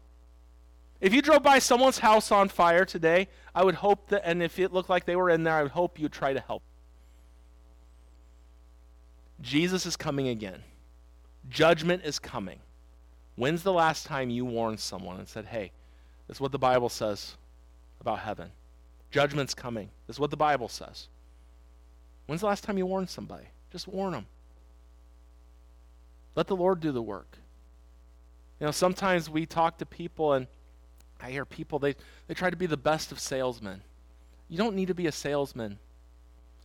If 1.04 1.14
you 1.14 1.22
drove 1.22 1.44
by 1.44 1.60
someone's 1.60 2.00
house 2.00 2.32
on 2.32 2.48
fire 2.48 2.86
today, 2.86 3.28
I 3.54 3.66
would 3.66 3.76
hope 3.76 4.08
that, 4.08 4.22
and 4.24 4.42
if 4.42 4.58
it 4.58 4.72
looked 4.72 4.90
like 4.90 5.04
they 5.04 5.18
were 5.18 5.30
in 5.30 5.44
there, 5.44 5.54
I 5.54 5.62
would 5.62 5.74
hope 5.74 6.00
you'd 6.00 6.14
try 6.14 6.32
to 6.32 6.40
help. 6.40 6.64
Jesus 9.42 9.86
is 9.86 9.98
coming 9.98 10.30
again. 10.30 10.64
Judgment 11.50 12.04
is 12.06 12.20
coming. 12.20 12.60
When's 13.36 13.64
the 13.64 13.74
last 13.74 14.06
time 14.06 14.30
you 14.30 14.46
warned 14.46 14.80
someone 14.80 15.20
and 15.20 15.28
said, 15.28 15.44
hey, 15.44 15.74
this 16.30 16.38
is 16.38 16.42
what 16.42 16.54
the 16.54 16.58
Bible 16.58 16.88
says 16.88 17.36
about 18.00 18.20
heaven? 18.20 18.50
Judgment's 19.12 19.54
coming. 19.54 19.90
This 20.08 20.16
is 20.16 20.20
what 20.22 20.32
the 20.32 20.38
Bible 20.38 20.70
says. 20.70 21.10
When's 22.28 22.40
the 22.40 22.48
last 22.48 22.64
time 22.64 22.78
you 22.78 22.86
warned 22.86 23.10
somebody? 23.10 23.48
Just 23.74 23.90
warn 23.90 24.14
them. 24.14 24.26
Let 26.38 26.48
the 26.48 26.56
Lord 26.56 26.80
do 26.80 26.94
the 26.94 27.02
work. 27.02 27.40
You 28.62 28.68
know, 28.68 28.72
sometimes 28.72 29.30
we 29.30 29.46
talk 29.46 29.80
to 29.80 29.86
people 29.86 30.32
and 30.32 30.48
I 31.24 31.32
hear 31.32 31.46
people, 31.46 31.80
they, 31.80 31.96
they 32.28 32.34
try 32.34 32.50
to 32.50 32.58
be 32.58 32.66
the 32.66 32.76
best 32.76 33.14
of 33.14 33.20
salesmen. 33.20 33.82
You 34.50 34.58
don't 34.58 34.76
need 34.76 34.90
to 34.90 34.94
be 34.94 35.08
a 35.08 35.12
salesman. 35.12 35.80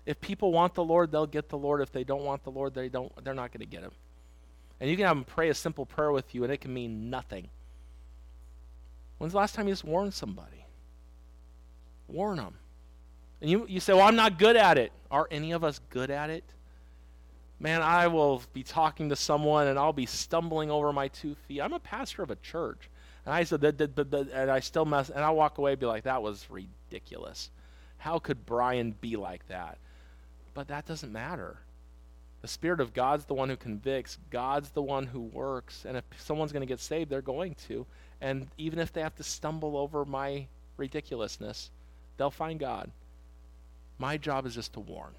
If 0.05 0.21
people 0.21 0.51
want 0.51 0.75
the 0.75 0.83
Lord, 0.83 1.13
they'll 1.13 1.27
get 1.27 1.49
the 1.49 1.57
Lord. 1.57 1.81
If 1.81 1.93
they 1.93 2.03
don't 2.03 2.25
want 2.25 2.43
the 2.43 2.51
Lord, 2.51 2.75
they 2.75 2.89
don't, 2.89 3.13
they're 3.25 3.35
not 3.35 3.53
going 3.53 3.61
to 3.61 3.67
get 3.67 3.83
him. 3.83 3.93
And 4.81 4.91
you 4.91 4.97
can 4.97 5.07
have 5.07 5.17
them 5.17 5.25
pray 5.25 5.49
a 5.49 5.55
simple 5.55 5.87
prayer 5.87 6.11
with 6.11 6.35
you, 6.35 6.43
and 6.43 6.53
it 6.53 6.61
can 6.61 6.75
mean 6.75 7.09
nothing. 7.09 7.49
When's 9.19 9.33
the 9.33 9.39
last 9.39 9.55
time 9.55 9.69
you 9.69 9.73
just 9.73 9.85
warned 9.85 10.13
somebody? 10.13 10.65
Warn 12.09 12.39
them. 12.39 12.55
And 13.41 13.51
you, 13.51 13.67
you 13.69 13.79
say, 13.79 13.93
Well, 13.93 14.07
I'm 14.07 14.17
not 14.17 14.39
good 14.39 14.57
at 14.57 14.79
it. 14.79 14.93
Are 15.11 15.29
any 15.31 15.53
of 15.53 15.63
us 15.63 15.81
good 15.91 16.11
at 16.11 16.31
it? 16.31 16.45
Man, 17.61 17.83
I 17.83 18.07
will 18.07 18.43
be 18.53 18.63
talking 18.63 19.09
to 19.09 19.17
someone 19.17 19.67
and 19.67 19.79
I'll 19.79 19.93
be 19.93 20.07
stumbling 20.07 20.71
over 20.71 20.93
my 20.93 21.09
two 21.09 21.35
feet. 21.47 21.61
I'm 21.61 21.73
a 21.73 21.81
pastor 21.81 22.23
of 22.23 22.31
a 22.31 22.37
church. 22.37 22.89
And 23.29 23.35
I 23.35 23.45
said, 23.45 23.63
and 23.63 24.51
I 24.51 24.61
still 24.61 24.87
mess, 24.87 25.11
and 25.11 25.23
I 25.23 25.29
walk 25.29 25.59
away 25.59 25.73
and 25.73 25.81
be 25.81 25.85
like, 25.85 26.05
that 26.05 26.23
was 26.23 26.47
ridiculous. 26.49 27.51
How 27.99 28.19
could 28.19 28.47
Brian 28.47 28.93
be 29.03 29.17
like 29.17 29.47
that? 29.49 29.77
But 30.55 30.69
that 30.69 30.87
doesn't 30.87 31.13
matter. 31.13 31.59
The 32.41 32.49
Spirit 32.49 32.81
of 32.81 32.95
God's 32.95 33.27
the 33.27 33.35
one 33.35 33.51
who 33.51 33.57
convicts, 33.59 34.17
God's 34.31 34.71
the 34.71 34.81
one 34.81 35.05
who 35.05 35.21
works. 35.21 35.85
And 35.85 35.99
if 35.99 36.05
someone's 36.17 36.53
going 36.53 36.63
to 36.63 36.67
get 36.67 36.81
saved, 36.81 37.11
they're 37.11 37.21
going 37.21 37.55
to. 37.69 37.85
And 38.23 38.49
even 38.57 38.79
if 38.79 38.95
they 38.95 39.03
have 39.03 39.17
to 39.17 39.23
stumble 39.23 39.77
over 39.77 40.07
my 40.07 40.47
ridiculousness, 40.79 41.71
they'll 42.17 42.31
find 42.31 42.59
God. 42.59 42.91
My 43.99 44.17
job 44.17 44.47
is 44.47 44.55
just 44.55 44.73
to 44.73 44.81
warn. 44.81 45.13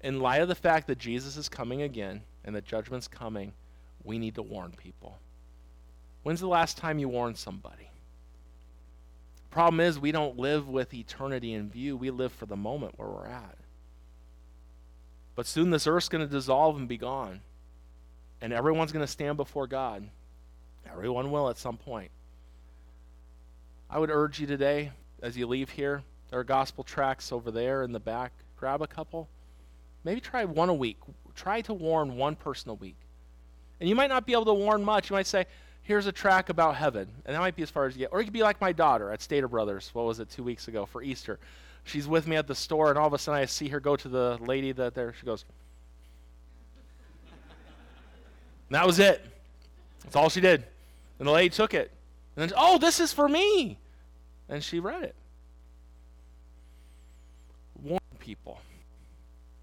In 0.00 0.18
light 0.18 0.42
of 0.42 0.48
the 0.48 0.56
fact 0.56 0.88
that 0.88 0.98
Jesus 0.98 1.36
is 1.36 1.48
coming 1.48 1.82
again 1.82 2.22
and 2.44 2.56
the 2.56 2.62
judgment's 2.62 3.06
coming, 3.06 3.52
we 4.02 4.18
need 4.18 4.34
to 4.34 4.42
warn 4.42 4.72
people. 4.72 5.20
When's 6.22 6.40
the 6.40 6.48
last 6.48 6.76
time 6.76 6.98
you 6.98 7.08
warned 7.08 7.38
somebody? 7.38 7.90
Problem 9.50 9.80
is, 9.80 9.98
we 9.98 10.12
don't 10.12 10.38
live 10.38 10.68
with 10.68 10.94
eternity 10.94 11.54
in 11.54 11.70
view. 11.70 11.96
We 11.96 12.10
live 12.10 12.32
for 12.32 12.46
the 12.46 12.56
moment 12.56 12.94
where 12.96 13.08
we're 13.08 13.26
at. 13.26 13.56
But 15.34 15.46
soon 15.46 15.70
this 15.70 15.86
earth's 15.86 16.08
going 16.08 16.26
to 16.26 16.32
dissolve 16.32 16.76
and 16.76 16.86
be 16.86 16.98
gone. 16.98 17.40
And 18.40 18.52
everyone's 18.52 18.92
going 18.92 19.04
to 19.04 19.10
stand 19.10 19.36
before 19.36 19.66
God. 19.66 20.08
Everyone 20.90 21.30
will 21.30 21.48
at 21.48 21.58
some 21.58 21.76
point. 21.76 22.10
I 23.88 23.98
would 23.98 24.10
urge 24.10 24.38
you 24.38 24.46
today, 24.46 24.92
as 25.22 25.36
you 25.36 25.46
leave 25.46 25.70
here, 25.70 26.02
there 26.30 26.38
are 26.38 26.44
gospel 26.44 26.84
tracts 26.84 27.32
over 27.32 27.50
there 27.50 27.82
in 27.82 27.92
the 27.92 28.00
back. 28.00 28.32
Grab 28.56 28.82
a 28.82 28.86
couple. 28.86 29.28
Maybe 30.04 30.20
try 30.20 30.44
one 30.44 30.68
a 30.68 30.74
week. 30.74 30.98
Try 31.34 31.60
to 31.62 31.74
warn 31.74 32.16
one 32.16 32.36
person 32.36 32.70
a 32.70 32.74
week. 32.74 32.96
And 33.80 33.88
you 33.88 33.94
might 33.94 34.10
not 34.10 34.26
be 34.26 34.32
able 34.32 34.44
to 34.44 34.54
warn 34.54 34.84
much. 34.84 35.10
You 35.10 35.16
might 35.16 35.26
say, 35.26 35.46
here's 35.90 36.06
a 36.06 36.12
tract 36.12 36.50
about 36.50 36.76
heaven. 36.76 37.08
And 37.26 37.34
that 37.34 37.40
might 37.40 37.56
be 37.56 37.64
as 37.64 37.70
far 37.70 37.84
as 37.84 37.96
you 37.96 38.00
get. 38.00 38.10
Or 38.12 38.20
you 38.20 38.24
could 38.24 38.32
be 38.32 38.44
like 38.44 38.60
my 38.60 38.70
daughter 38.70 39.10
at 39.10 39.20
Stater 39.20 39.48
Brothers, 39.48 39.90
what 39.92 40.04
was 40.04 40.20
it, 40.20 40.30
two 40.30 40.44
weeks 40.44 40.68
ago 40.68 40.86
for 40.86 41.02
Easter. 41.02 41.40
She's 41.82 42.06
with 42.06 42.28
me 42.28 42.36
at 42.36 42.46
the 42.46 42.54
store, 42.54 42.90
and 42.90 42.98
all 42.98 43.08
of 43.08 43.12
a 43.12 43.18
sudden 43.18 43.40
I 43.40 43.46
see 43.46 43.66
her 43.70 43.80
go 43.80 43.96
to 43.96 44.08
the 44.08 44.38
lady 44.40 44.70
that 44.70 44.94
there. 44.94 45.12
She 45.18 45.26
goes, 45.26 45.44
and 48.68 48.76
that 48.76 48.86
was 48.86 49.00
it. 49.00 49.20
That's 50.04 50.14
all 50.14 50.28
she 50.28 50.40
did. 50.40 50.62
And 51.18 51.26
the 51.26 51.32
lady 51.32 51.48
took 51.48 51.74
it. 51.74 51.90
And 52.36 52.48
then, 52.48 52.56
oh, 52.56 52.78
this 52.78 53.00
is 53.00 53.12
for 53.12 53.28
me. 53.28 53.76
And 54.48 54.62
she 54.62 54.78
read 54.78 55.02
it. 55.02 55.16
Warn 57.82 57.98
people. 58.20 58.60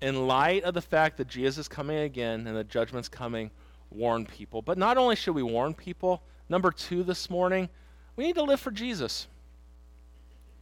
In 0.02 0.28
light 0.28 0.66
of 0.66 0.74
the 0.74 0.82
fact 0.82 1.16
that 1.20 1.30
Jesus 1.30 1.58
is 1.58 1.68
coming 1.70 2.00
again 2.00 2.48
and 2.48 2.58
the 2.58 2.66
judgment's 2.66 3.08
coming, 3.08 3.50
warn 3.91 4.26
people. 4.26 4.62
But 4.62 4.78
not 4.78 4.97
only 4.97 5.15
should 5.15 5.36
we 5.36 5.43
warn 5.43 5.73
people, 5.73 6.21
number 6.50 6.71
two 6.71 7.04
this 7.04 7.30
morning, 7.30 7.69
we 8.15 8.26
need 8.26 8.36
to 8.36 8.43
live 8.43 8.60
for 8.60 8.71
Jesus. 8.71 9.28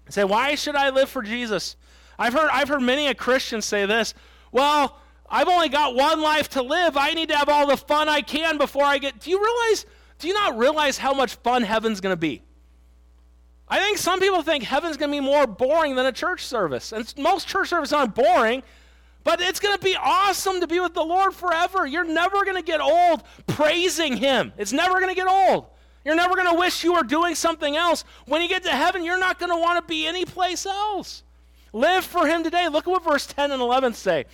say, 0.10 0.24
why 0.24 0.56
should 0.56 0.76
I 0.76 0.90
live 0.90 1.10
for 1.10 1.22
Jesus? 1.22 1.76
I've 2.18 2.34
heard, 2.34 2.50
I've 2.52 2.70
heard 2.70 2.82
many 2.82 3.08
a 3.08 3.16
Christian 3.16 3.62
say 3.62 3.86
this. 3.86 4.14
Well, 4.52 4.98
I've 5.30 5.48
only 5.48 5.70
got 5.70 5.96
one 5.96 6.22
life 6.22 6.50
to 6.50 6.62
live. 6.62 6.98
I 6.98 7.12
need 7.14 7.30
to 7.30 7.38
have 7.38 7.50
all 7.50 7.68
the 7.68 7.78
fun 7.78 8.08
I 8.08 8.22
can 8.22 8.58
before 8.58 8.84
I 8.84 8.98
get. 9.00 9.20
Do 9.20 9.30
you 9.30 9.44
realize? 9.44 9.86
Do 10.20 10.28
you 10.28 10.34
not 10.34 10.58
realize 10.58 10.98
how 10.98 11.14
much 11.14 11.36
fun 11.36 11.64
heaven's 11.64 12.00
going 12.00 12.14
to 12.14 12.20
be? 12.20 12.42
I 13.68 13.80
think 13.80 13.98
some 13.98 14.20
people 14.20 14.44
think 14.44 14.64
heaven's 14.64 14.98
going 14.98 15.12
to 15.12 15.18
be 15.18 15.26
more 15.26 15.48
boring 15.48 15.96
than 15.96 16.06
a 16.06 16.12
church 16.12 16.46
service. 16.46 16.92
And 16.92 17.12
most 17.18 17.48
church 17.48 17.70
services 17.70 17.94
aren't 17.94 18.14
boring. 18.14 18.64
But 19.26 19.42
it's 19.42 19.60
going 19.60 19.76
to 19.76 19.84
be 19.84 19.98
awesome 20.00 20.62
to 20.62 20.68
be 20.68 20.80
with 20.80 20.94
the 20.94 21.04
Lord 21.04 21.34
forever. 21.34 21.86
You're 21.86 22.06
never 22.06 22.46
going 22.46 22.56
to 22.56 22.62
get 22.62 22.80
old 22.80 23.24
praising 23.48 24.16
Him. 24.16 24.54
It's 24.58 24.72
never 24.72 25.02
going 25.02 25.10
to 25.10 25.16
get 25.16 25.28
old. 25.28 25.66
You're 26.06 26.16
never 26.16 26.36
going 26.36 26.48
to 26.54 26.58
wish 26.58 26.84
you 26.84 26.94
were 26.94 27.04
doing 27.04 27.36
something 27.36 27.76
else. 27.76 28.06
When 28.28 28.42
you 28.42 28.48
get 28.48 28.64
to 28.64 28.72
heaven, 28.72 29.04
you're 29.04 29.20
not 29.20 29.40
going 29.40 29.50
to 29.50 29.58
want 29.58 29.84
to 29.84 29.90
be 29.90 30.06
anyplace 30.06 30.66
else. 30.66 31.24
Live 31.74 32.06
for 32.06 32.28
Him 32.28 32.44
today. 32.44 32.70
Look 32.70 32.88
at 32.88 32.92
what 32.92 33.04
verse 33.04 33.26
10 33.26 33.52
and 33.52 33.62
11 33.62 33.94
say. 33.96 34.26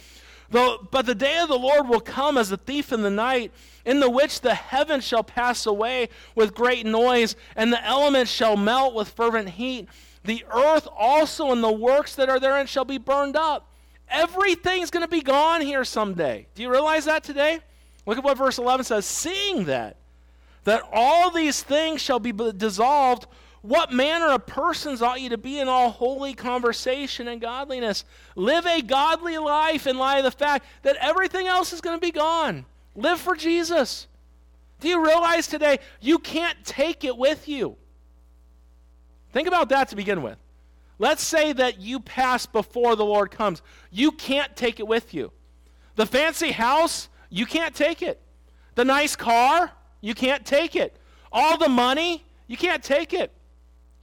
But 0.50 1.06
the 1.06 1.16
day 1.16 1.40
of 1.40 1.48
the 1.48 1.58
Lord 1.58 1.88
will 1.88 2.02
come 2.02 2.38
as 2.38 2.52
a 2.52 2.58
thief 2.58 2.92
in 2.92 3.02
the 3.02 3.10
night, 3.10 3.54
in 3.86 4.02
the 4.02 4.10
which 4.10 4.42
the 4.42 4.54
heavens 4.54 5.06
shall 5.06 5.24
pass 5.24 5.66
away 5.66 6.10
with 6.36 6.54
great 6.54 6.86
noise, 6.86 7.38
and 7.56 7.72
the 7.72 7.82
elements 7.86 8.30
shall 8.30 8.58
melt 8.58 8.94
with 8.94 9.08
fervent 9.08 9.52
heat. 9.52 9.88
The 10.26 10.44
earth 10.54 10.90
also 10.94 11.54
and 11.54 11.64
the 11.64 11.72
works 11.72 12.16
that 12.16 12.28
are 12.28 12.42
therein 12.42 12.68
shall 12.68 12.84
be 12.84 12.98
burned 12.98 13.38
up. 13.38 13.70
Everything's 14.12 14.92
going 14.92 15.04
to 15.04 15.10
be 15.10 15.22
gone 15.22 15.62
here 15.62 15.84
someday. 15.84 16.48
Do 16.54 16.62
you 16.62 16.70
realize 16.72 17.06
that 17.06 17.24
today? 17.24 17.60
Look 18.06 18.18
at 18.18 18.24
what 18.24 18.38
verse 18.38 18.58
11 18.58 18.86
says. 18.86 19.06
Seeing 19.06 19.66
that, 19.66 19.98
that 20.66 20.84
all 20.92 21.32
these 21.32 21.64
things 21.64 22.02
shall 22.02 22.20
be 22.20 22.32
dissolved, 22.32 23.28
what 23.62 23.92
manner 23.92 24.28
of 24.28 24.46
persons 24.48 25.02
ought 25.02 25.22
you 25.22 25.30
to 25.30 25.38
be 25.38 25.60
in 25.60 25.68
all 25.68 25.92
holy 25.92 26.34
conversation 26.34 27.28
and 27.28 27.40
godliness? 27.40 28.04
Live 28.36 28.66
a 28.66 28.82
godly 28.82 29.38
life 29.38 29.86
in 29.86 29.98
light 29.98 30.18
of 30.18 30.24
the 30.26 30.32
fact 30.32 30.66
that 30.82 30.98
everything 31.00 31.48
else 31.48 31.72
is 31.72 31.82
going 31.82 31.96
to 31.96 32.02
be 32.06 32.12
gone. 32.12 32.66
Live 32.96 33.20
for 33.20 33.36
Jesus. 33.36 34.08
Do 34.80 34.88
you 34.88 35.06
realize 35.06 35.46
today 35.46 35.80
you 36.02 36.18
can't 36.18 36.58
take 36.66 37.04
it 37.04 37.16
with 37.16 37.48
you? 37.48 37.78
Think 39.32 39.48
about 39.48 39.70
that 39.70 39.90
to 39.90 39.96
begin 39.96 40.24
with. 40.24 40.38
Let's 41.02 41.24
say 41.24 41.52
that 41.54 41.82
you 41.82 42.00
pass 42.00 42.46
before 42.46 42.96
the 42.96 43.04
Lord 43.04 43.32
comes. 43.32 43.64
You 43.90 44.12
can't 44.12 44.56
take 44.56 44.80
it 44.80 44.88
with 44.88 45.16
you. 45.16 45.32
The 45.96 46.06
fancy 46.06 46.52
house, 46.52 47.10
you 47.28 47.48
can't 47.48 47.74
take 47.74 48.04
it. 48.04 48.22
The 48.76 48.86
nice 48.86 49.16
car, 49.16 49.72
you 50.00 50.14
can't 50.14 50.46
take 50.46 50.76
it. 50.76 50.96
All 51.32 51.58
the 51.58 51.70
money, 51.70 52.24
you 52.46 52.56
can't 52.56 52.84
take 52.84 53.14
it. 53.14 53.32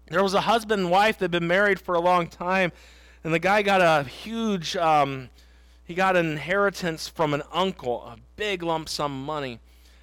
There 0.08 0.24
was 0.24 0.34
a 0.34 0.40
husband 0.40 0.82
and 0.82 0.90
wife 0.90 1.18
that 1.18 1.26
had 1.26 1.30
been 1.30 1.46
married 1.46 1.78
for 1.78 1.94
a 1.94 2.00
long 2.00 2.26
time, 2.26 2.72
and 3.22 3.32
the 3.32 3.38
guy 3.38 3.62
got 3.62 3.80
a 3.80 4.02
huge, 4.08 4.74
um, 4.74 5.30
he 5.84 5.94
got 5.94 6.16
an 6.16 6.28
inheritance 6.28 7.06
from 7.06 7.32
an 7.32 7.44
uncle, 7.52 8.02
a 8.02 8.16
big 8.34 8.64
lump 8.64 8.88
sum 8.88 9.24
money. 9.24 9.60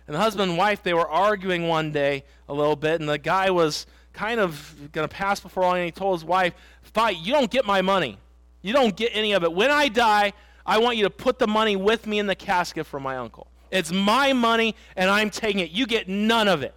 And 0.08 0.16
the 0.16 0.22
husband 0.22 0.52
and 0.52 0.58
wife, 0.58 0.82
they 0.82 0.94
were 0.94 1.10
arguing 1.10 1.68
one 1.68 1.92
day 1.92 2.24
a 2.48 2.54
little 2.54 2.78
bit, 2.78 3.02
and 3.02 3.10
the 3.10 3.18
guy 3.18 3.50
was 3.50 3.86
kind 4.16 4.40
of 4.40 4.92
going 4.92 5.08
to 5.08 5.14
pass 5.14 5.40
before 5.40 5.64
all, 5.64 5.76
and 5.76 5.86
he 5.86 5.92
told 5.92 6.20
his 6.20 6.26
wife, 6.26 6.54
Fight, 6.82 7.18
you 7.18 7.34
don't 7.34 7.52
get 7.52 7.66
my 7.66 7.82
money. 7.82 8.18
You 8.62 8.74
don't 8.74 8.96
get 8.96 9.12
any 9.14 9.34
of 9.34 9.44
it. 9.44 9.54
When 9.54 9.70
I 9.70 9.90
die, 9.90 10.34
I 10.66 10.80
want 10.80 10.98
you 10.98 11.04
to 11.04 11.10
put 11.10 11.38
the 11.38 11.48
money 11.48 11.76
with 11.76 12.08
me 12.08 12.18
in 12.18 12.26
the 12.26 12.36
casket 12.36 12.88
for 12.88 13.00
my 13.00 13.18
uncle. 13.18 13.48
It's 13.70 13.92
my 13.92 14.34
money, 14.34 14.76
and 14.96 15.10
I'm 15.10 15.30
taking 15.30 15.60
it. 15.60 15.72
You 15.72 15.86
get 15.86 16.08
none 16.08 16.48
of 16.48 16.64
it. 16.64 16.74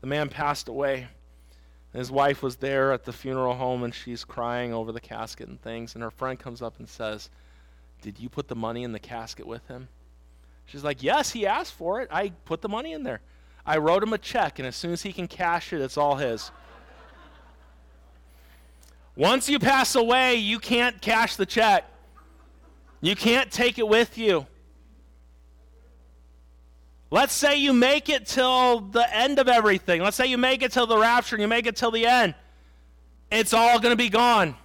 The 0.00 0.06
man 0.06 0.28
passed 0.28 0.68
away. 0.68 1.08
His 1.92 2.10
wife 2.10 2.42
was 2.42 2.56
there 2.56 2.92
at 2.92 3.04
the 3.04 3.12
funeral 3.12 3.54
home, 3.54 3.82
and 3.82 3.94
she's 3.94 4.24
crying 4.24 4.72
over 4.72 4.92
the 4.92 5.00
casket 5.00 5.48
and 5.48 5.60
things. 5.60 5.94
And 5.94 6.02
her 6.02 6.10
friend 6.10 6.38
comes 6.38 6.62
up 6.62 6.78
and 6.78 6.88
says, 6.88 7.30
Did 8.00 8.18
you 8.18 8.28
put 8.28 8.48
the 8.48 8.56
money 8.56 8.82
in 8.82 8.92
the 8.92 8.98
casket 8.98 9.46
with 9.46 9.66
him? 9.68 9.88
She's 10.66 10.84
like, 10.84 11.02
Yes, 11.02 11.32
he 11.32 11.46
asked 11.46 11.74
for 11.74 12.00
it. 12.00 12.08
I 12.10 12.30
put 12.44 12.62
the 12.62 12.68
money 12.68 12.92
in 12.92 13.02
there. 13.02 13.20
I 13.64 13.78
wrote 13.78 14.02
him 14.02 14.12
a 14.12 14.18
check, 14.18 14.58
and 14.58 14.66
as 14.66 14.74
soon 14.74 14.92
as 14.92 15.02
he 15.02 15.12
can 15.12 15.28
cash 15.28 15.72
it, 15.72 15.80
it's 15.80 15.96
all 15.96 16.16
his. 16.16 16.50
Once 19.14 19.48
you 19.48 19.58
pass 19.58 19.94
away, 19.94 20.36
you 20.36 20.58
can't 20.58 21.00
cash 21.00 21.36
the 21.36 21.46
check. 21.46 21.84
You 23.00 23.14
can't 23.14 23.50
take 23.50 23.78
it 23.78 23.86
with 23.86 24.16
you. 24.16 24.46
Let's 27.10 27.34
say 27.34 27.56
you 27.56 27.74
make 27.74 28.08
it 28.08 28.26
till 28.26 28.80
the 28.80 29.14
end 29.14 29.38
of 29.38 29.46
everything. 29.46 30.00
Let's 30.00 30.16
say 30.16 30.26
you 30.26 30.38
make 30.38 30.62
it 30.62 30.72
till 30.72 30.86
the 30.86 30.96
rapture 30.96 31.36
and 31.36 31.42
you 31.42 31.48
make 31.48 31.66
it 31.66 31.76
till 31.76 31.90
the 31.90 32.06
end. 32.06 32.34
It's 33.30 33.52
all 33.52 33.78
going 33.80 33.92
to 33.92 33.96
be 33.96 34.08
gone. 34.08 34.56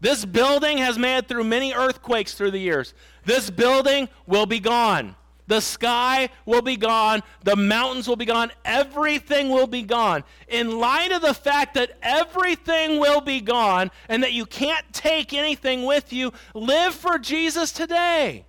This 0.00 0.24
building 0.24 0.78
has 0.78 0.98
made 0.98 1.18
it 1.18 1.28
through 1.28 1.44
many 1.44 1.72
earthquakes 1.72 2.34
through 2.34 2.50
the 2.50 2.58
years. 2.58 2.94
This 3.24 3.48
building 3.48 4.08
will 4.26 4.46
be 4.46 4.58
gone. 4.58 5.14
The 5.46 5.60
sky 5.60 6.28
will 6.46 6.62
be 6.62 6.76
gone. 6.76 7.22
The 7.44 7.56
mountains 7.56 8.06
will 8.06 8.16
be 8.16 8.24
gone. 8.24 8.52
Everything 8.64 9.50
will 9.50 9.66
be 9.66 9.82
gone. 9.82 10.24
In 10.48 10.78
light 10.78 11.12
of 11.12 11.22
the 11.22 11.34
fact 11.34 11.74
that 11.74 11.98
everything 12.02 13.00
will 13.00 13.20
be 13.20 13.40
gone 13.40 13.90
and 14.08 14.22
that 14.22 14.32
you 14.32 14.46
can't 14.46 14.84
take 14.92 15.34
anything 15.34 15.84
with 15.84 16.12
you, 16.12 16.32
live 16.54 16.94
for 16.94 17.18
Jesus 17.18 17.72
today. 17.72 18.44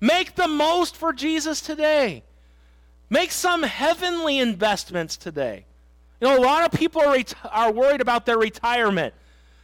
Make 0.00 0.34
the 0.34 0.48
most 0.48 0.96
for 0.96 1.12
Jesus 1.12 1.60
today. 1.60 2.24
Make 3.08 3.30
some 3.30 3.62
heavenly 3.62 4.38
investments 4.38 5.16
today. 5.16 5.64
You 6.20 6.28
know, 6.28 6.38
a 6.38 6.40
lot 6.40 6.64
of 6.64 6.78
people 6.78 7.02
are, 7.02 7.18
are 7.50 7.72
worried 7.72 8.00
about 8.00 8.26
their 8.26 8.38
retirement. 8.38 9.14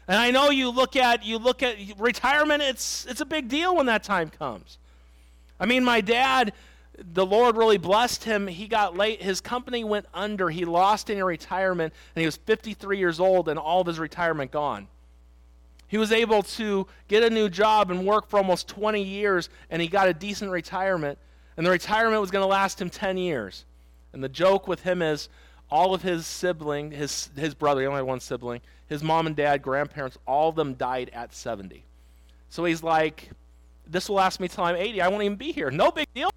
And 0.07 0.17
I 0.17 0.31
know 0.31 0.51
you 0.51 0.71
look 0.71 0.97
at 0.97 1.25
you 1.25 1.39
look 1.39 1.63
at 1.63 1.77
retirement, 1.99 2.63
it's 2.63 3.07
it's 3.07 3.21
a 3.21 3.25
big 3.25 3.49
deal 3.49 3.77
when 3.77 3.87
that 3.87 4.03
time 4.03 4.31
comes. 4.31 4.79
I 5.63 5.67
mean, 5.67 5.85
my 5.85 6.01
dad, 6.01 6.55
the 6.99 7.25
Lord 7.25 7.57
really 7.57 7.79
blessed 7.79 8.25
him. 8.25 8.49
He 8.49 8.67
got 8.67 8.97
late. 8.97 9.23
His 9.23 9.41
company 9.41 9.85
went 9.85 10.07
under. 10.13 10.51
He 10.51 10.65
lost 10.65 11.09
in 11.09 11.23
retirement, 11.23 11.95
and 12.17 12.21
he 12.21 12.27
was 12.27 12.37
53 12.37 12.99
years 12.99 13.21
old, 13.21 13.49
and 13.49 13.61
all 13.61 13.81
of 13.81 13.87
his 13.87 14.01
retirement 14.01 14.51
gone. 14.51 14.89
He 15.87 15.99
was 15.99 16.11
able 16.11 16.43
to 16.43 16.89
get 17.07 17.23
a 17.23 17.31
new 17.31 17.49
job 17.49 17.93
and 17.93 18.05
work 18.05 18.29
for 18.29 18.39
almost 18.39 18.67
20 18.67 19.05
years, 19.05 19.51
and 19.71 19.81
he 19.81 19.87
got 19.87 20.09
a 20.09 20.15
decent 20.15 20.51
retirement. 20.51 21.17
And 21.57 21.65
the 21.65 21.71
retirement 21.71 22.21
was 22.21 22.33
going 22.33 22.43
to 22.43 22.49
last 22.49 22.83
him 22.83 22.91
10 22.91 23.17
years. 23.17 23.65
And 24.13 24.25
the 24.25 24.29
joke 24.29 24.67
with 24.67 24.83
him 24.83 25.01
is 25.01 25.29
all 25.71 25.95
of 25.95 26.03
his 26.03 26.27
sibling, 26.27 26.91
his, 26.91 27.31
his 27.37 27.55
brother, 27.55 27.83
he 27.83 27.87
only 27.87 27.99
had 27.99 28.07
one 28.07 28.19
sibling, 28.19 28.63
his 28.89 29.05
mom 29.05 29.29
and 29.29 29.37
dad, 29.37 29.63
grandparents, 29.63 30.19
all 30.27 30.49
of 30.49 30.57
them 30.57 30.75
died 30.75 31.11
at 31.15 31.33
70. 31.33 31.85
So 32.49 32.65
he's 32.65 32.83
like, 32.83 33.31
this 33.93 34.09
will 34.09 34.17
last 34.17 34.41
me 34.41 34.49
till 34.49 34.65
I'm 34.65 34.77
80. 34.77 35.01
I 35.01 35.09
won't 35.09 35.23
even 35.23 35.37
be 35.37 35.53
here. 35.53 35.71
No 35.71 35.91
big 35.91 36.07
deal. 36.15 36.31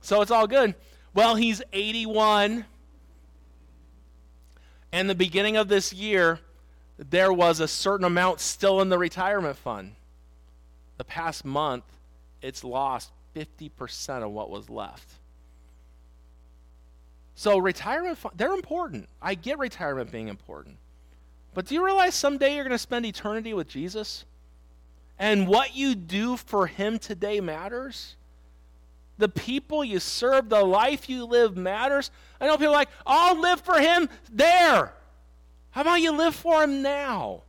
So 0.00 0.22
it's 0.22 0.30
all 0.30 0.46
good. 0.46 0.74
Well, 1.14 1.34
he's 1.34 1.62
81. 1.72 2.64
And 4.92 5.10
the 5.10 5.14
beginning 5.14 5.56
of 5.56 5.68
this 5.68 5.92
year, 5.92 6.38
there 6.98 7.32
was 7.32 7.60
a 7.60 7.68
certain 7.68 8.04
amount 8.04 8.40
still 8.40 8.80
in 8.80 8.88
the 8.88 8.98
retirement 8.98 9.56
fund. 9.56 9.94
The 10.98 11.04
past 11.04 11.44
month, 11.44 11.84
it's 12.42 12.62
lost 12.62 13.10
50% 13.34 14.22
of 14.22 14.30
what 14.30 14.50
was 14.50 14.68
left. 14.68 15.08
So 17.34 17.58
retirement 17.58 18.18
fund, 18.18 18.34
they're 18.36 18.52
important. 18.52 19.08
I 19.22 19.34
get 19.34 19.58
retirement 19.58 20.10
being 20.10 20.28
important. 20.28 20.76
But 21.54 21.66
do 21.66 21.74
you 21.74 21.84
realize 21.84 22.14
someday 22.14 22.54
you're 22.54 22.64
going 22.64 22.72
to 22.72 22.78
spend 22.78 23.06
eternity 23.06 23.54
with 23.54 23.68
Jesus? 23.68 24.24
And 25.18 25.48
what 25.48 25.74
you 25.74 25.94
do 25.94 26.36
for 26.36 26.66
him 26.66 26.98
today 26.98 27.40
matters? 27.40 28.14
The 29.18 29.28
people 29.28 29.84
you 29.84 29.98
serve, 29.98 30.48
the 30.48 30.62
life 30.62 31.08
you 31.08 31.24
live 31.24 31.56
matters. 31.56 32.10
I 32.40 32.46
know 32.46 32.56
people 32.56 32.72
like, 32.72 32.88
I'll 33.04 33.40
live 33.40 33.60
for 33.60 33.80
him 33.80 34.08
there. 34.30 34.92
How 35.70 35.80
about 35.80 36.00
you 36.00 36.12
live 36.12 36.36
for 36.36 36.62
him 36.62 36.82
now? 36.82 37.42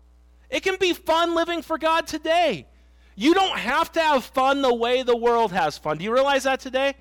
It 0.50 0.64
can 0.64 0.78
be 0.80 0.94
fun 0.94 1.36
living 1.36 1.62
for 1.62 1.78
God 1.78 2.08
today. 2.08 2.66
You 3.16 3.34
don't 3.34 3.58
have 3.58 3.92
to 3.92 4.00
have 4.00 4.24
fun 4.24 4.62
the 4.62 4.74
way 4.74 5.04
the 5.04 5.16
world 5.16 5.52
has 5.52 5.78
fun. 5.78 5.98
Do 5.98 6.04
you 6.04 6.14
realize 6.14 6.44
that 6.44 6.60
today? 6.60 6.96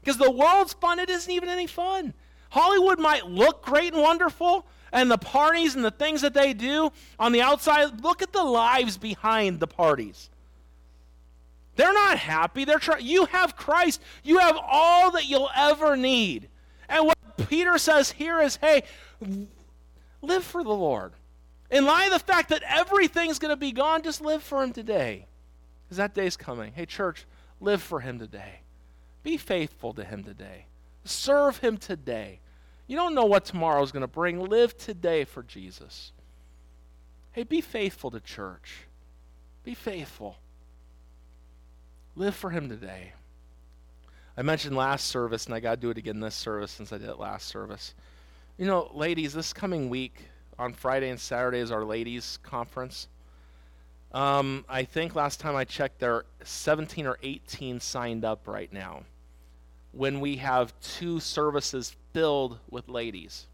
Because 0.00 0.18
the 0.18 0.30
world's 0.30 0.74
fun, 0.74 0.98
it 0.98 1.08
isn't 1.08 1.32
even 1.32 1.48
any 1.48 1.66
fun. 1.66 2.12
Hollywood 2.50 2.98
might 2.98 3.26
look 3.26 3.64
great 3.64 3.94
and 3.94 4.02
wonderful, 4.02 4.66
and 4.92 5.10
the 5.10 5.18
parties 5.18 5.74
and 5.74 5.84
the 5.84 5.90
things 5.90 6.22
that 6.22 6.34
they 6.34 6.52
do 6.52 6.90
on 7.18 7.32
the 7.32 7.42
outside, 7.42 8.02
look 8.02 8.22
at 8.22 8.32
the 8.32 8.42
lives 8.42 8.96
behind 8.96 9.60
the 9.60 9.66
parties. 9.66 10.30
They're 11.76 11.92
not 11.92 12.18
happy. 12.18 12.64
They're 12.64 12.78
trying. 12.78 13.06
You 13.06 13.26
have 13.26 13.56
Christ. 13.56 14.02
You 14.22 14.38
have 14.38 14.58
all 14.60 15.12
that 15.12 15.28
you'll 15.28 15.50
ever 15.56 15.96
need. 15.96 16.48
And 16.88 17.06
what 17.06 17.16
Peter 17.48 17.78
says 17.78 18.10
here 18.10 18.40
is, 18.40 18.56
hey, 18.56 18.82
live 20.20 20.44
for 20.44 20.62
the 20.62 20.74
Lord. 20.74 21.12
In 21.70 21.86
light 21.86 22.06
of 22.06 22.12
the 22.12 22.18
fact 22.18 22.48
that 22.48 22.62
everything's 22.66 23.38
going 23.38 23.52
to 23.52 23.56
be 23.56 23.72
gone, 23.72 24.02
just 24.02 24.20
live 24.20 24.42
for 24.42 24.62
Him 24.62 24.72
today. 24.72 25.26
Because 25.84 25.98
that 25.98 26.14
day's 26.14 26.36
coming. 26.36 26.72
Hey, 26.74 26.84
church, 26.84 27.26
live 27.60 27.80
for 27.80 28.00
Him 28.00 28.18
today. 28.18 28.60
Be 29.22 29.36
faithful 29.36 29.94
to 29.94 30.04
Him 30.04 30.24
today. 30.24 30.66
Serve 31.04 31.58
Him 31.58 31.76
today. 31.76 32.40
You 32.90 32.96
don't 32.96 33.14
know 33.14 33.26
what 33.26 33.44
tomorrow 33.44 33.80
is 33.84 33.92
going 33.92 34.00
to 34.00 34.08
bring. 34.08 34.40
Live 34.40 34.76
today 34.76 35.22
for 35.22 35.44
Jesus. 35.44 36.10
Hey, 37.30 37.44
be 37.44 37.60
faithful 37.60 38.10
to 38.10 38.18
church. 38.18 38.88
Be 39.62 39.74
faithful. 39.74 40.38
Live 42.16 42.34
for 42.34 42.50
Him 42.50 42.68
today. 42.68 43.12
I 44.36 44.42
mentioned 44.42 44.74
last 44.74 45.06
service, 45.06 45.46
and 45.46 45.54
I 45.54 45.60
got 45.60 45.76
to 45.76 45.80
do 45.80 45.90
it 45.90 45.98
again 45.98 46.18
this 46.18 46.34
service 46.34 46.72
since 46.72 46.92
I 46.92 46.98
did 46.98 47.08
it 47.08 47.20
last 47.20 47.46
service. 47.46 47.94
You 48.58 48.66
know, 48.66 48.90
ladies, 48.92 49.34
this 49.34 49.52
coming 49.52 49.88
week 49.88 50.24
on 50.58 50.72
Friday 50.72 51.10
and 51.10 51.20
Saturday 51.20 51.60
is 51.60 51.70
our 51.70 51.84
ladies' 51.84 52.40
conference. 52.42 53.06
Um, 54.10 54.64
I 54.68 54.82
think 54.82 55.14
last 55.14 55.38
time 55.38 55.54
I 55.54 55.62
checked, 55.62 56.00
there 56.00 56.14
are 56.14 56.26
17 56.42 57.06
or 57.06 57.18
18 57.22 57.78
signed 57.78 58.24
up 58.24 58.48
right 58.48 58.72
now. 58.72 59.04
When 59.92 60.18
we 60.18 60.38
have 60.38 60.74
two 60.80 61.20
services 61.20 61.94
filled 62.12 62.58
with 62.70 62.88
ladies. 62.88 63.46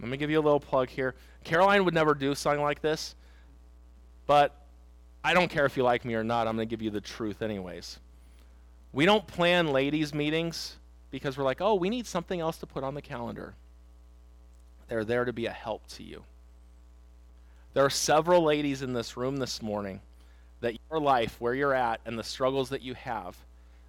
Let 0.00 0.08
me 0.10 0.16
give 0.16 0.30
you 0.30 0.38
a 0.38 0.42
little 0.42 0.60
plug 0.60 0.88
here. 0.88 1.14
Caroline 1.44 1.84
would 1.84 1.94
never 1.94 2.14
do 2.14 2.34
something 2.34 2.62
like 2.62 2.82
this, 2.82 3.14
but 4.26 4.54
I 5.24 5.32
don't 5.32 5.48
care 5.48 5.64
if 5.64 5.76
you 5.76 5.82
like 5.82 6.04
me 6.04 6.14
or 6.14 6.24
not. 6.24 6.46
I'm 6.46 6.56
going 6.56 6.68
to 6.68 6.70
give 6.70 6.82
you 6.82 6.90
the 6.90 7.00
truth, 7.00 7.42
anyways. 7.42 7.98
We 8.92 9.06
don't 9.06 9.26
plan 9.26 9.68
ladies' 9.68 10.14
meetings 10.14 10.76
because 11.10 11.38
we're 11.38 11.44
like, 11.44 11.60
oh, 11.60 11.74
we 11.74 11.88
need 11.88 12.06
something 12.06 12.40
else 12.40 12.58
to 12.58 12.66
put 12.66 12.84
on 12.84 12.94
the 12.94 13.02
calendar. 13.02 13.54
They're 14.88 15.04
there 15.04 15.24
to 15.24 15.32
be 15.32 15.46
a 15.46 15.50
help 15.50 15.86
to 15.88 16.02
you. 16.02 16.24
There 17.74 17.84
are 17.84 17.90
several 17.90 18.42
ladies 18.42 18.82
in 18.82 18.92
this 18.92 19.16
room 19.16 19.36
this 19.36 19.62
morning 19.62 20.00
that 20.60 20.76
your 20.90 21.00
life, 21.00 21.36
where 21.40 21.54
you're 21.54 21.74
at, 21.74 22.00
and 22.06 22.18
the 22.18 22.24
struggles 22.24 22.70
that 22.70 22.82
you 22.82 22.94
have, 22.94 23.36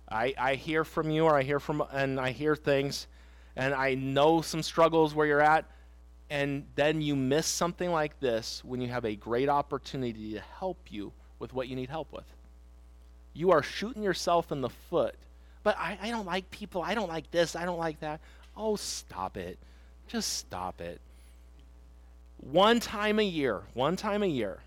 I, 0.09 0.33
I 0.37 0.55
hear 0.55 0.83
from 0.83 1.09
you, 1.09 1.25
or 1.25 1.35
I 1.35 1.43
hear 1.43 1.59
from, 1.59 1.83
and 1.91 2.19
I 2.19 2.31
hear 2.31 2.55
things, 2.55 3.07
and 3.55 3.73
I 3.73 3.95
know 3.95 4.41
some 4.41 4.63
struggles 4.63 5.13
where 5.13 5.27
you're 5.27 5.41
at, 5.41 5.65
and 6.29 6.65
then 6.75 7.01
you 7.01 7.15
miss 7.15 7.45
something 7.45 7.91
like 7.91 8.19
this 8.19 8.61
when 8.63 8.81
you 8.81 8.87
have 8.89 9.05
a 9.05 9.15
great 9.15 9.49
opportunity 9.49 10.33
to 10.33 10.41
help 10.59 10.77
you 10.89 11.11
with 11.39 11.53
what 11.53 11.67
you 11.67 11.75
need 11.75 11.89
help 11.89 12.11
with. 12.11 12.25
You 13.33 13.51
are 13.51 13.63
shooting 13.63 14.03
yourself 14.03 14.51
in 14.51 14.61
the 14.61 14.69
foot. 14.69 15.15
But 15.63 15.77
I, 15.77 15.97
I 16.01 16.09
don't 16.09 16.25
like 16.25 16.49
people. 16.49 16.81
I 16.81 16.95
don't 16.95 17.09
like 17.09 17.29
this. 17.31 17.55
I 17.55 17.65
don't 17.65 17.77
like 17.77 17.99
that. 17.99 18.19
Oh, 18.55 18.75
stop 18.77 19.37
it. 19.37 19.57
Just 20.07 20.37
stop 20.37 20.81
it 20.81 21.01
one 22.39 22.79
time 22.79 23.19
a 23.19 23.23
year, 23.23 23.63
one 23.73 23.95
time 23.95 24.23
a 24.23 24.27
year, 24.27 24.59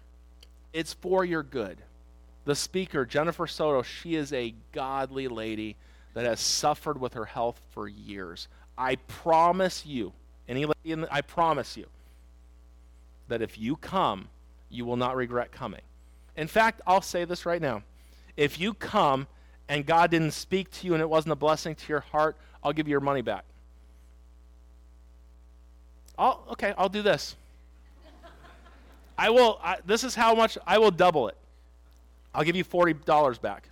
it's 0.73 0.95
for 0.95 1.25
your 1.25 1.43
good. 1.43 1.79
The 2.45 2.55
speaker, 2.55 3.05
Jennifer 3.05 3.47
Soto, 3.47 3.83
she 3.83 4.15
is 4.15 4.33
a 4.33 4.55
godly 4.73 5.29
lady 5.29 5.77
that 6.15 6.25
has 6.25 6.41
suffered 6.41 7.01
with 7.01 7.15
her 7.15 7.27
health 7.27 7.61
for 7.71 7.87
years. 7.87 8.49
I 8.77 8.97
promise 8.97 9.85
you, 9.85 10.13
any 10.49 10.65
lady 10.65 10.93
in 10.93 11.03
the, 11.03 11.15
I 11.15 11.21
promise 11.21 11.77
you, 11.77 11.87
that 13.29 13.43
if 13.43 13.59
you 13.59 13.77
come, 13.77 14.29
you 14.71 14.85
will 14.85 14.97
not 14.97 15.17
regret 15.17 15.53
coming. 15.53 15.83
In 16.37 16.49
fact, 16.49 16.81
I'll 16.87 17.03
say 17.03 17.25
this 17.25 17.45
right 17.45 17.61
now. 17.61 17.83
If 18.37 18.59
you 18.59 18.75
come 18.75 19.27
and 19.69 19.85
God 19.85 20.11
didn't 20.11 20.33
speak 20.33 20.71
to 20.73 20.87
you 20.87 20.95
and 20.95 21.03
it 21.03 21.09
wasn't 21.09 21.33
a 21.33 21.37
blessing 21.37 21.75
to 21.75 21.89
your 21.89 22.01
heart, 22.01 22.37
I'll 22.65 22.73
give 22.73 22.89
you 22.89 22.93
your 22.93 23.01
money 23.01 23.23
back. 23.23 23.45
I'll, 26.19 26.45
okay, 26.53 26.75
I'll 26.77 26.89
do 26.89 27.03
this. 27.03 27.37
I 29.17 29.31
will, 29.31 29.61
I, 29.63 29.77
this 29.85 30.03
is 30.03 30.15
how 30.15 30.35
much, 30.35 30.57
I 30.67 30.79
will 30.79 30.91
double 30.91 31.29
it. 31.29 31.37
I'll 32.35 32.45
give 32.45 32.57
you 32.57 32.65
$40 32.65 33.41
back. 33.41 33.71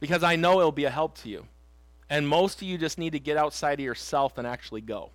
Because 0.00 0.22
I 0.22 0.36
know 0.36 0.60
it'll 0.60 0.72
be 0.72 0.84
a 0.84 0.90
help 0.90 1.18
to 1.18 1.28
you. 1.28 1.46
And 2.10 2.26
most 2.26 2.62
of 2.62 2.68
you 2.68 2.78
just 2.78 2.98
need 2.98 3.12
to 3.12 3.18
get 3.18 3.36
outside 3.36 3.80
of 3.80 3.84
yourself 3.84 4.38
and 4.38 4.46
actually 4.46 4.80
go. 4.80 5.10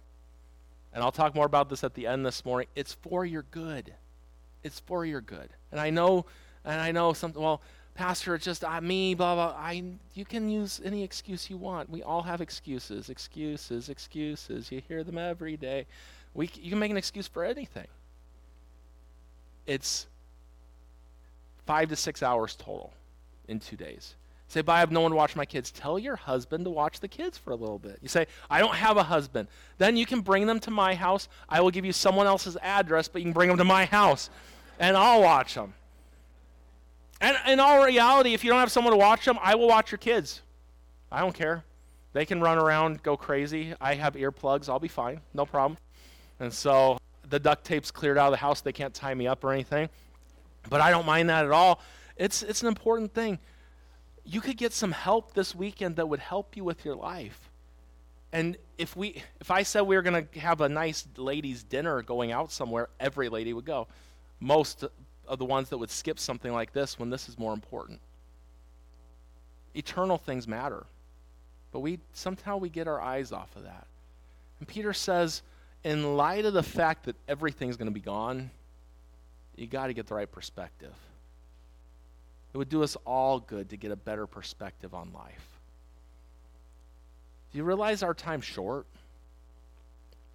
And 0.94 1.04
I'll 1.04 1.12
talk 1.12 1.34
more 1.34 1.46
about 1.46 1.70
this 1.70 1.84
at 1.84 1.96
the 1.96 2.06
end 2.06 2.26
this 2.26 2.46
morning. 2.46 2.68
It's 2.76 2.94
for 2.94 3.26
your 3.26 3.46
good. 3.50 3.94
It's 4.64 4.80
for 4.82 5.06
your 5.06 5.22
good. 5.22 5.50
And 5.72 5.80
I 5.80 5.90
know, 5.90 6.26
and 6.64 6.80
I 6.80 6.92
know 6.92 7.14
something, 7.14 7.42
well, 7.42 7.62
Pastor, 7.96 8.36
it's 8.36 8.46
just 8.46 8.64
uh, 8.64 8.82
me, 8.82 9.16
blah, 9.16 9.36
blah. 9.36 9.56
I, 9.58 9.84
you 10.14 10.26
can 10.26 10.50
use 10.50 10.82
any 10.84 11.04
excuse 11.04 11.50
you 11.50 11.58
want. 11.58 11.90
We 11.90 12.04
all 12.04 12.22
have 12.24 12.42
excuses, 12.42 13.10
excuses, 13.10 13.90
excuses. 13.90 14.72
You 14.72 14.82
hear 14.88 15.04
them 15.04 15.18
every 15.18 15.58
day. 15.58 15.86
We, 16.34 16.50
you 16.56 16.70
can 16.70 16.80
make 16.80 16.92
an 16.92 16.98
excuse 16.98 17.28
for 17.28 17.44
anything 17.44 17.88
it's 19.66 20.08
five 21.66 21.90
to 21.90 21.96
six 21.96 22.24
hours 22.24 22.56
total 22.56 22.94
in 23.48 23.60
two 23.60 23.76
days. 23.76 24.16
Say, 24.48 24.62
but 24.62 24.74
I 24.74 24.80
have 24.80 24.92
no 24.92 25.02
one 25.02 25.12
to 25.12 25.18
watch 25.18 25.36
my 25.36 25.46
kids. 25.46 25.72
Tell 25.72 25.98
your 25.98 26.16
husband 26.16 26.66
to 26.66 26.70
watch 26.70 27.00
the 27.00 27.08
kids 27.08 27.38
for 27.38 27.52
a 27.52 27.56
little 27.56 27.80
bit. 27.80 27.98
You 28.02 28.08
say, 28.08 28.28
I 28.50 28.60
don't 28.60 28.76
have 28.76 28.98
a 28.98 29.04
husband. 29.04 29.48
Then 29.80 29.98
you 29.98 30.06
can 30.06 30.22
bring 30.22 30.46
them 30.46 30.60
to 30.60 30.72
my 30.72 30.94
house. 30.94 31.28
I 31.50 31.62
will 31.62 31.72
give 31.72 31.86
you 31.86 31.94
someone 31.94 32.28
else's 32.28 32.56
address, 32.62 33.08
but 33.08 33.22
you 33.22 33.26
can 33.26 33.34
bring 33.34 33.50
them 33.50 33.58
to 33.58 33.64
my 33.64 33.86
house, 33.86 34.30
and 34.80 34.96
I'll 34.96 35.22
watch 35.22 35.56
them. 35.56 35.74
And 37.20 37.36
in 37.48 37.60
all 37.60 37.84
reality, 37.84 38.34
if 38.34 38.44
you 38.44 38.52
don't 38.52 38.60
have 38.60 38.72
someone 38.72 38.92
to 38.94 39.00
watch 39.00 39.26
them, 39.26 39.40
I 39.42 39.56
will 39.56 39.68
watch 39.68 39.92
your 39.92 39.98
kids. 39.98 40.42
I 41.12 41.22
don't 41.22 41.34
care. 41.34 41.64
They 42.12 42.26
can 42.26 42.42
run 42.42 42.60
around, 42.60 43.02
go 43.02 43.18
crazy. 43.18 43.74
I 43.82 43.96
have 43.96 44.14
earplugs. 44.14 44.70
I'll 44.70 44.80
be 44.80 44.88
fine. 44.88 45.22
No 45.34 45.46
problem. 45.46 45.80
And 46.40 46.54
so 46.54 47.00
the 47.30 47.40
duct 47.40 47.64
tape's 47.64 47.90
cleared 47.90 48.18
out 48.18 48.28
of 48.28 48.34
the 48.34 48.38
house. 48.38 48.62
They 48.62 48.74
can't 48.74 48.94
tie 48.94 49.14
me 49.14 49.26
up 49.26 49.44
or 49.44 49.52
anything. 49.52 49.90
But 50.70 50.82
I 50.82 50.92
don't 50.92 51.06
mind 51.06 51.30
that 51.30 51.46
at 51.46 51.52
all. 51.52 51.82
It's, 52.16 52.44
it's 52.44 52.62
an 52.62 52.68
important 52.68 53.14
thing. 53.14 53.40
You 54.24 54.42
could 54.42 54.58
get 54.58 54.74
some 54.74 54.92
help 54.92 55.34
this 55.34 55.54
weekend 55.54 55.98
that 55.98 56.08
would 56.08 56.20
help 56.20 56.56
you 56.56 56.64
with 56.64 56.86
your 56.86 56.96
life. 56.96 57.50
And 58.32 58.58
if 58.78 58.96
we 58.96 59.22
if 59.42 59.52
I 59.52 59.64
said 59.64 59.82
we 59.82 59.96
were 59.96 60.02
going 60.02 60.26
to 60.26 60.40
have 60.40 60.62
a 60.62 60.70
nice 60.70 61.08
ladies 61.18 61.64
dinner 61.64 62.02
going 62.02 62.32
out 62.32 62.52
somewhere, 62.52 62.90
every 63.00 63.30
lady 63.30 63.54
would 63.54 63.66
go. 63.66 63.88
Most 64.40 64.86
of 65.28 65.38
the 65.38 65.46
ones 65.46 65.70
that 65.70 65.78
would 65.78 65.92
skip 65.92 66.18
something 66.18 66.52
like 66.52 66.74
this 66.74 66.98
when 66.98 67.10
this 67.12 67.30
is 67.30 67.38
more 67.38 67.54
important. 67.54 68.00
eternal 69.76 70.18
things 70.18 70.48
matter. 70.48 70.86
But 71.72 71.80
we 71.80 72.00
somehow 72.14 72.58
we 72.58 72.70
get 72.70 72.88
our 72.88 73.02
eyes 73.02 73.32
off 73.32 73.56
of 73.56 73.64
that. 73.64 73.88
And 74.60 74.68
Peter 74.68 74.94
says, 74.94 75.42
in 75.84 76.16
light 76.16 76.46
of 76.46 76.54
the 76.54 76.64
fact 76.64 77.06
that 77.06 77.16
everything's 77.28 77.78
going 77.78 77.88
to 77.88 77.94
be 77.94 78.00
gone, 78.00 78.52
you 79.56 79.68
got 79.68 79.88
to 79.88 79.94
get 79.94 80.08
the 80.08 80.16
right 80.16 80.32
perspective. 80.32 80.94
It 82.54 82.58
would 82.58 82.70
do 82.70 82.84
us 82.84 82.96
all 83.06 83.40
good 83.40 83.70
to 83.70 83.78
get 83.78 83.92
a 83.92 83.96
better 83.96 84.28
perspective 84.28 84.94
on 84.94 85.12
life. 85.14 85.48
Do 87.52 87.58
you 87.58 87.64
realize 87.64 88.04
our 88.04 88.14
time's 88.14 88.46
short? 88.46 88.86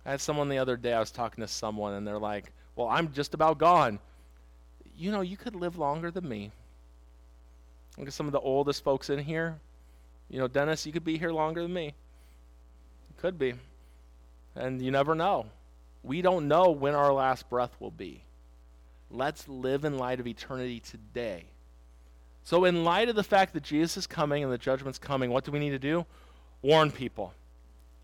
I 0.04 0.12
had 0.12 0.20
someone 0.20 0.48
the 0.48 0.58
other 0.58 0.76
day, 0.76 0.92
I 0.92 1.00
was 1.00 1.10
talking 1.10 1.42
to 1.42 1.48
someone, 1.48 1.94
and 1.94 2.06
they're 2.06 2.18
like, 2.18 2.52
Well, 2.76 2.88
I'm 2.88 3.12
just 3.12 3.34
about 3.34 3.58
gone. 3.58 3.98
You 4.96 5.12
know, 5.12 5.20
you 5.20 5.36
could 5.36 5.54
live 5.54 5.78
longer 5.78 6.10
than 6.10 6.28
me. 6.28 6.50
Look 7.96 8.08
at 8.08 8.14
some 8.14 8.26
of 8.26 8.32
the 8.32 8.40
oldest 8.40 8.82
folks 8.84 9.10
in 9.10 9.18
here. 9.18 9.58
You 10.28 10.38
know, 10.38 10.48
Dennis, 10.48 10.86
you 10.86 10.92
could 10.92 11.04
be 11.04 11.18
here 11.18 11.32
longer 11.32 11.62
than 11.62 11.72
me. 11.72 11.94
Could 13.18 13.38
be. 13.38 13.54
And 14.54 14.80
you 14.80 14.90
never 14.90 15.14
know. 15.14 15.46
We 16.02 16.22
don't 16.22 16.48
know 16.48 16.70
when 16.70 16.94
our 16.94 17.12
last 17.12 17.48
breath 17.48 17.74
will 17.80 17.90
be. 17.90 18.22
Let's 19.10 19.48
live 19.48 19.84
in 19.84 19.98
light 19.98 20.20
of 20.20 20.26
eternity 20.26 20.80
today. 20.80 21.44
So, 22.44 22.64
in 22.64 22.84
light 22.84 23.08
of 23.08 23.16
the 23.16 23.22
fact 23.22 23.52
that 23.54 23.62
Jesus 23.62 23.96
is 23.96 24.06
coming 24.06 24.42
and 24.42 24.52
the 24.52 24.58
judgment's 24.58 24.98
coming, 24.98 25.30
what 25.30 25.44
do 25.44 25.52
we 25.52 25.58
need 25.58 25.70
to 25.70 25.78
do? 25.78 26.06
Warn 26.62 26.90
people. 26.90 27.34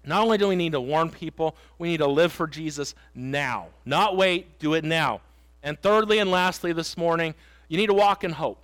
Not 0.07 0.23
only 0.23 0.37
do 0.37 0.49
we 0.49 0.57
need 0.57 0.73
to 0.73 0.81
warn 0.81 1.11
people, 1.11 1.57
we 1.79 1.89
need 1.89 1.99
to 1.99 2.07
live 2.07 2.33
for 2.33 2.47
Jesus 2.47 2.95
now. 3.15 3.69
Not 3.87 4.17
wait, 4.17 4.59
do 4.59 4.75
it 4.75 4.85
now. 4.85 5.23
And 5.63 5.81
thirdly 5.81 6.19
and 6.19 6.31
lastly, 6.31 6.73
this 6.73 6.97
morning, 6.97 7.35
you 7.69 7.79
need 7.79 7.87
to 7.87 7.95
walk 7.95 8.23
in 8.23 8.33
hope. 8.33 8.59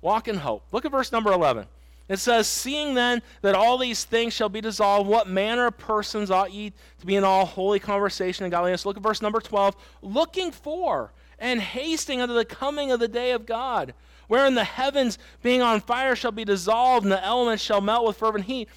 Walk 0.00 0.28
in 0.28 0.36
hope. 0.36 0.62
Look 0.70 0.84
at 0.84 0.92
verse 0.92 1.10
number 1.10 1.32
11. 1.32 1.66
It 2.08 2.18
says, 2.18 2.46
Seeing 2.46 2.94
then 2.94 3.22
that 3.42 3.56
all 3.56 3.76
these 3.76 4.04
things 4.04 4.32
shall 4.32 4.48
be 4.48 4.60
dissolved, 4.60 5.08
what 5.08 5.28
manner 5.28 5.66
of 5.66 5.76
persons 5.76 6.30
ought 6.30 6.52
ye 6.52 6.72
to 7.00 7.06
be 7.06 7.16
in 7.16 7.24
all 7.24 7.44
holy 7.44 7.80
conversation 7.80 8.44
and 8.44 8.52
godliness? 8.52 8.86
Look 8.86 8.96
at 8.96 9.02
verse 9.02 9.20
number 9.20 9.40
12. 9.40 9.76
Looking 10.00 10.52
for 10.52 11.12
and 11.38 11.60
hasting 11.60 12.20
unto 12.20 12.34
the 12.34 12.44
coming 12.44 12.90
of 12.90 13.00
the 13.00 13.08
day 13.08 13.32
of 13.32 13.46
God, 13.46 13.94
wherein 14.26 14.54
the 14.54 14.64
heavens 14.64 15.18
being 15.42 15.62
on 15.62 15.80
fire 15.80 16.16
shall 16.16 16.32
be 16.32 16.44
dissolved, 16.44 17.04
and 17.04 17.12
the 17.12 17.24
elements 17.24 17.62
shall 17.62 17.80
melt 17.80 18.06
with 18.06 18.16
fervent 18.16 18.44
heat. 18.44 18.68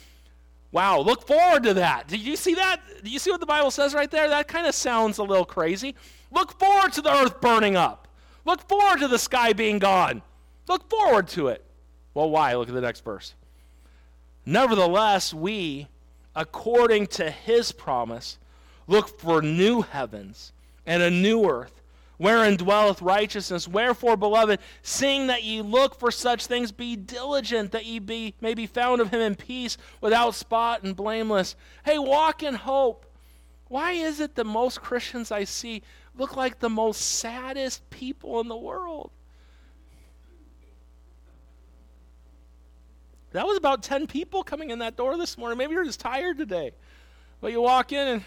Wow, 0.71 0.99
look 1.01 1.27
forward 1.27 1.63
to 1.63 1.73
that. 1.75 2.07
Did 2.07 2.21
you 2.21 2.35
see 2.35 2.55
that? 2.55 2.81
Do 3.03 3.09
you 3.09 3.19
see 3.19 3.31
what 3.31 3.41
the 3.41 3.45
Bible 3.45 3.71
says 3.71 3.93
right 3.93 4.09
there? 4.09 4.29
That 4.29 4.47
kind 4.47 4.65
of 4.65 4.73
sounds 4.73 5.17
a 5.17 5.23
little 5.23 5.45
crazy. 5.45 5.95
Look 6.31 6.57
forward 6.57 6.93
to 6.93 7.01
the 7.01 7.11
earth 7.11 7.41
burning 7.41 7.75
up. 7.75 8.07
Look 8.45 8.67
forward 8.69 8.99
to 8.99 9.07
the 9.07 9.19
sky 9.19 9.51
being 9.53 9.79
gone. 9.79 10.21
Look 10.67 10.89
forward 10.89 11.27
to 11.29 11.49
it. 11.49 11.65
Well, 12.13 12.29
why? 12.29 12.55
Look 12.55 12.69
at 12.69 12.75
the 12.75 12.81
next 12.81 13.03
verse. 13.03 13.33
Nevertheless, 14.45 15.33
we, 15.33 15.87
according 16.35 17.07
to 17.07 17.29
his 17.29 17.71
promise, 17.71 18.37
look 18.87 19.19
for 19.19 19.41
new 19.41 19.81
heavens 19.81 20.53
and 20.85 21.03
a 21.03 21.11
new 21.11 21.47
earth 21.49 21.80
wherein 22.21 22.55
dwelleth 22.55 23.01
righteousness. 23.01 23.67
Wherefore, 23.67 24.15
beloved, 24.15 24.59
seeing 24.83 25.25
that 25.25 25.41
ye 25.41 25.59
look 25.63 25.97
for 25.97 26.11
such 26.11 26.45
things, 26.45 26.71
be 26.71 26.95
diligent 26.95 27.71
that 27.71 27.87
ye 27.87 27.97
be, 27.97 28.35
may 28.39 28.53
be 28.53 28.67
found 28.67 29.01
of 29.01 29.09
him 29.09 29.21
in 29.21 29.33
peace, 29.33 29.75
without 30.01 30.35
spot 30.35 30.83
and 30.83 30.95
blameless. 30.95 31.55
Hey, 31.83 31.97
walk 31.97 32.43
in 32.43 32.53
hope. 32.53 33.07
Why 33.69 33.93
is 33.93 34.19
it 34.19 34.35
that 34.35 34.43
most 34.43 34.83
Christians 34.83 35.31
I 35.31 35.45
see 35.45 35.81
look 36.15 36.35
like 36.35 36.59
the 36.59 36.69
most 36.69 37.01
saddest 37.01 37.89
people 37.89 38.39
in 38.39 38.47
the 38.47 38.55
world? 38.55 39.09
That 43.31 43.47
was 43.47 43.57
about 43.57 43.81
10 43.81 44.05
people 44.05 44.43
coming 44.43 44.69
in 44.69 44.77
that 44.77 44.95
door 44.95 45.17
this 45.17 45.39
morning. 45.39 45.57
Maybe 45.57 45.73
you're 45.73 45.85
just 45.85 45.99
tired 45.99 46.37
today. 46.37 46.73
But 47.39 47.51
you 47.51 47.61
walk 47.61 47.91
in 47.91 48.07
and 48.07 48.23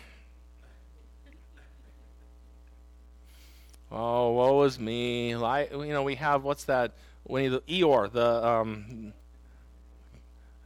Oh, 3.91 4.33
woe 4.33 4.63
is 4.65 4.79
me. 4.79 5.37
Like, 5.37 5.71
you 5.73 5.87
know, 5.87 6.03
we 6.03 6.17
have, 6.17 6.43
what's 6.43 6.65
that? 6.65 6.93
When 7.25 7.51
the 7.53 7.61
Eeyore, 7.61 8.11
the, 8.11 8.47
um, 8.47 9.13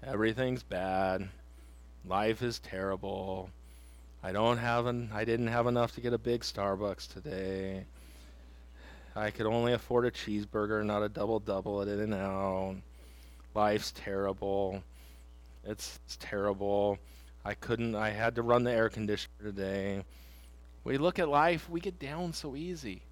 everything's 0.02 0.62
bad. 0.62 1.28
Life 2.06 2.42
is 2.42 2.58
terrible. 2.58 3.50
I 4.22 4.32
don't 4.32 4.58
have 4.58 4.86
an, 4.86 5.10
I 5.12 5.24
didn't 5.24 5.48
have 5.48 5.66
enough 5.66 5.94
to 5.94 6.00
get 6.00 6.12
a 6.12 6.18
big 6.18 6.40
Starbucks 6.40 7.12
today. 7.12 7.84
I 9.14 9.30
could 9.30 9.46
only 9.46 9.72
afford 9.72 10.06
a 10.06 10.10
cheeseburger, 10.10 10.84
not 10.84 11.02
a 11.02 11.08
double 11.08 11.40
double 11.40 11.82
at 11.82 11.88
In-N-Out. 11.88 12.76
Life's 13.54 13.92
terrible. 13.92 14.82
It's, 15.64 15.98
it's 16.06 16.16
terrible. 16.20 16.98
I 17.44 17.54
couldn't, 17.54 17.94
I 17.94 18.10
had 18.10 18.34
to 18.36 18.42
run 18.42 18.64
the 18.64 18.72
air 18.72 18.88
conditioner 18.88 19.34
today. 19.42 20.04
We 20.84 20.98
look 20.98 21.18
at 21.18 21.28
life, 21.28 21.68
we 21.68 21.80
get 21.80 21.98
down 21.98 22.32
so 22.32 22.56
easy. 22.56 23.02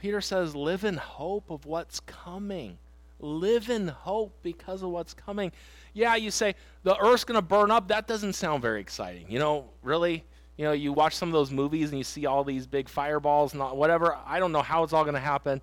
Peter 0.00 0.22
says, 0.22 0.56
live 0.56 0.84
in 0.84 0.96
hope 0.96 1.50
of 1.50 1.66
what's 1.66 2.00
coming. 2.00 2.78
Live 3.18 3.68
in 3.68 3.88
hope 3.88 4.32
because 4.42 4.82
of 4.82 4.88
what's 4.88 5.12
coming. 5.12 5.52
Yeah, 5.92 6.16
you 6.16 6.30
say, 6.30 6.54
the 6.84 6.96
earth's 6.98 7.24
going 7.24 7.36
to 7.36 7.46
burn 7.46 7.70
up. 7.70 7.88
That 7.88 8.08
doesn't 8.08 8.32
sound 8.32 8.62
very 8.62 8.80
exciting. 8.80 9.30
You 9.30 9.38
know, 9.38 9.66
really? 9.82 10.24
You 10.56 10.64
know, 10.64 10.72
you 10.72 10.94
watch 10.94 11.16
some 11.16 11.28
of 11.28 11.34
those 11.34 11.50
movies 11.50 11.90
and 11.90 11.98
you 11.98 12.04
see 12.04 12.24
all 12.24 12.44
these 12.44 12.66
big 12.66 12.88
fireballs 12.88 13.52
and 13.52 13.62
whatever. 13.62 14.16
I 14.24 14.38
don't 14.38 14.52
know 14.52 14.62
how 14.62 14.84
it's 14.84 14.94
all 14.94 15.04
going 15.04 15.14
to 15.14 15.20
happen, 15.20 15.60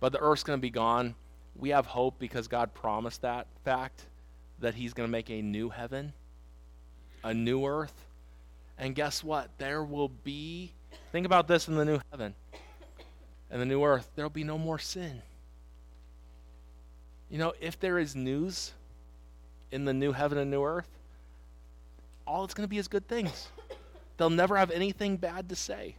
but 0.00 0.10
the 0.10 0.18
earth's 0.18 0.42
going 0.42 0.58
to 0.58 0.62
be 0.62 0.70
gone. 0.70 1.14
We 1.54 1.68
have 1.68 1.86
hope 1.86 2.18
because 2.18 2.48
God 2.48 2.74
promised 2.74 3.22
that 3.22 3.46
fact 3.64 4.02
that 4.58 4.74
He's 4.74 4.94
going 4.94 5.06
to 5.06 5.12
make 5.12 5.30
a 5.30 5.40
new 5.42 5.68
heaven, 5.68 6.12
a 7.22 7.32
new 7.32 7.64
earth. 7.64 7.94
And 8.78 8.96
guess 8.96 9.22
what? 9.22 9.48
There 9.58 9.84
will 9.84 10.08
be, 10.08 10.72
think 11.12 11.24
about 11.24 11.46
this 11.46 11.68
in 11.68 11.76
the 11.76 11.84
new 11.84 12.00
heaven 12.10 12.34
and 13.50 13.60
the 13.60 13.66
new 13.66 13.82
earth, 13.82 14.10
there'll 14.14 14.30
be 14.30 14.44
no 14.44 14.58
more 14.58 14.78
sin. 14.78 15.22
You 17.28 17.38
know, 17.38 17.52
if 17.60 17.78
there 17.80 17.98
is 17.98 18.14
news 18.14 18.72
in 19.70 19.84
the 19.84 19.92
new 19.92 20.12
heaven 20.12 20.38
and 20.38 20.50
new 20.50 20.64
earth, 20.64 20.88
all 22.26 22.44
it's 22.44 22.54
going 22.54 22.66
to 22.66 22.70
be 22.70 22.78
is 22.78 22.88
good 22.88 23.08
things. 23.08 23.48
They'll 24.16 24.30
never 24.30 24.56
have 24.56 24.70
anything 24.70 25.16
bad 25.16 25.48
to 25.48 25.56
say. 25.56 25.96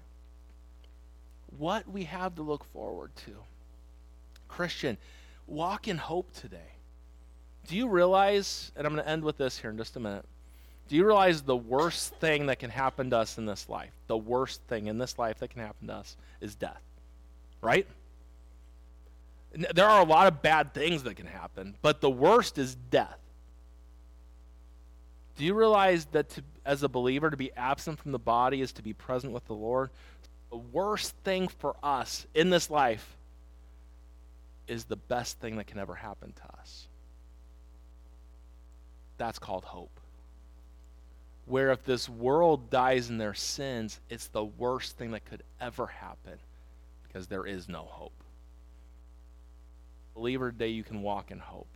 What 1.58 1.88
we 1.90 2.04
have 2.06 2.36
to 2.36 2.42
look 2.42 2.64
forward 2.66 3.12
to. 3.26 3.36
Christian, 4.48 4.98
walk 5.46 5.88
in 5.88 5.98
hope 5.98 6.32
today. 6.34 6.74
Do 7.68 7.76
you 7.76 7.88
realize, 7.88 8.72
and 8.76 8.88
I'm 8.88 8.94
going 8.94 9.04
to 9.04 9.10
end 9.10 9.24
with 9.24 9.38
this 9.38 9.58
here 9.58 9.70
in 9.70 9.78
just 9.78 9.96
a 9.96 10.00
minute. 10.00 10.26
Do 10.88 10.96
you 10.96 11.06
realize 11.06 11.42
the 11.42 11.58
worst 11.58 12.16
thing 12.16 12.46
that 12.46 12.60
can 12.60 12.70
happen 12.70 13.10
to 13.10 13.18
us 13.18 13.38
in 13.38 13.46
this 13.46 13.68
life, 13.68 13.92
the 14.08 14.18
worst 14.18 14.62
thing 14.70 14.88
in 14.88 14.98
this 14.98 15.20
life 15.20 15.40
that 15.40 15.50
can 15.50 15.62
happen 15.62 15.88
to 15.88 15.96
us 15.96 16.16
is 16.40 16.56
death? 16.56 16.82
Right? 17.62 17.88
There 19.54 19.86
are 19.86 20.02
a 20.02 20.06
lot 20.06 20.28
of 20.28 20.42
bad 20.42 20.74
things 20.74 21.04
that 21.04 21.16
can 21.16 21.26
happen, 21.26 21.76
but 21.82 22.02
the 22.02 22.10
worst 22.10 22.58
is 22.58 22.76
death. 22.76 23.18
Do 25.38 25.46
you 25.46 25.54
realize 25.54 26.06
that 26.12 26.30
to, 26.32 26.44
as 26.66 26.84
a 26.84 26.90
believer, 26.90 27.30
to 27.30 27.38
be 27.38 27.52
absent 27.56 28.00
from 28.00 28.12
the 28.12 28.20
body 28.20 28.62
is 28.62 28.72
to 28.74 28.82
be 28.82 28.94
present 28.94 29.34
with 29.34 29.46
the 29.46 29.54
Lord? 29.54 29.90
The 30.50 30.58
worst 30.58 31.14
thing 31.24 31.48
for 31.48 31.76
us 31.84 32.26
in 32.34 32.50
this 32.50 32.70
life 32.70 33.18
is 34.68 34.86
the 34.86 34.96
best 34.96 35.40
thing 35.40 35.58
that 35.58 35.68
can 35.68 35.80
ever 35.80 35.96
happen 35.96 36.34
to 36.34 36.60
us. 36.60 36.88
That's 39.18 39.40
called 39.40 39.64
hope. 39.64 40.00
Where 41.46 41.72
if 41.72 41.84
this 41.86 42.10
world 42.10 42.70
dies 42.70 43.10
in 43.10 43.18
their 43.18 43.34
sins, 43.34 44.00
it's 44.10 44.28
the 44.28 44.44
worst 44.44 44.98
thing 44.98 45.12
that 45.12 45.26
could 45.26 45.44
ever 45.62 45.88
happen 45.88 46.40
because 47.18 47.28
there 47.28 47.48
is 47.48 47.68
no 47.68 47.82
hope. 47.90 48.14
Believer 50.14 50.52
today, 50.52 50.68
you 50.68 50.84
can 50.84 51.02
walk 51.02 51.32
in 51.32 51.40
hope. 51.40 51.68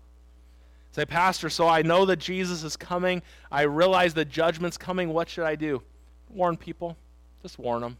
Say, 0.92 1.04
Pastor, 1.04 1.50
so 1.50 1.68
I 1.68 1.82
know 1.82 2.06
that 2.06 2.18
Jesus 2.18 2.62
is 2.64 2.78
coming. 2.78 3.24
I 3.52 3.64
realize 3.64 4.14
the 4.14 4.24
judgment's 4.24 4.78
coming. 4.78 5.10
What 5.10 5.28
should 5.28 5.46
I 5.46 5.56
do? 5.56 5.82
Warn 6.30 6.58
people. 6.58 6.96
Just 7.42 7.58
warn 7.58 7.82
them. 7.82 7.98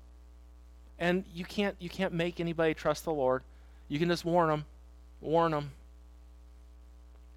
And 1.00 1.24
you 1.34 1.44
can't 1.44 1.76
you 1.80 1.90
can't 1.90 2.14
make 2.14 2.40
anybody 2.40 2.76
trust 2.76 3.06
the 3.06 3.14
Lord. 3.14 3.42
You 3.88 3.98
can 3.98 4.10
just 4.10 4.24
warn 4.24 4.50
them. 4.50 4.66
Warn 5.20 5.52
them. 5.52 5.72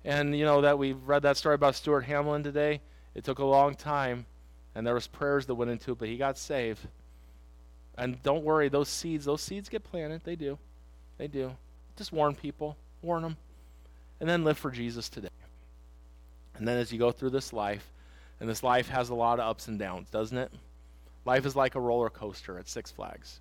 And 0.04 0.36
you 0.36 0.44
know 0.44 0.60
that 0.60 0.78
we've 0.78 1.02
read 1.06 1.22
that 1.22 1.38
story 1.38 1.54
about 1.54 1.76
Stuart 1.76 2.04
Hamblen 2.04 2.44
today. 2.44 2.82
It 3.14 3.24
took 3.24 3.38
a 3.38 3.44
long 3.44 3.74
time, 3.74 4.26
and 4.74 4.86
there 4.86 4.92
was 4.92 5.06
prayers 5.06 5.46
that 5.46 5.54
went 5.54 5.70
into 5.70 5.92
it, 5.92 5.98
but 5.98 6.08
he 6.08 6.18
got 6.18 6.36
saved. 6.36 6.86
And 7.96 8.22
don't 8.22 8.44
worry, 8.44 8.68
those 8.68 8.88
seeds, 8.88 9.24
those 9.24 9.42
seeds 9.42 9.68
get 9.68 9.84
planted. 9.84 10.22
They 10.24 10.36
do. 10.36 10.58
They 11.18 11.28
do. 11.28 11.52
Just 11.96 12.12
warn 12.12 12.34
people, 12.34 12.76
warn 13.02 13.22
them. 13.22 13.36
And 14.20 14.28
then 14.28 14.44
live 14.44 14.58
for 14.58 14.70
Jesus 14.70 15.08
today. 15.08 15.28
And 16.56 16.66
then 16.66 16.78
as 16.78 16.92
you 16.92 16.98
go 16.98 17.12
through 17.12 17.30
this 17.30 17.52
life, 17.52 17.90
and 18.40 18.48
this 18.48 18.62
life 18.62 18.88
has 18.88 19.10
a 19.10 19.14
lot 19.14 19.38
of 19.38 19.48
ups 19.48 19.68
and 19.68 19.78
downs, 19.78 20.10
doesn't 20.10 20.36
it? 20.36 20.52
Life 21.24 21.46
is 21.46 21.56
like 21.56 21.74
a 21.74 21.80
roller 21.80 22.10
coaster 22.10 22.58
at 22.58 22.68
Six 22.68 22.90
Flags. 22.90 23.40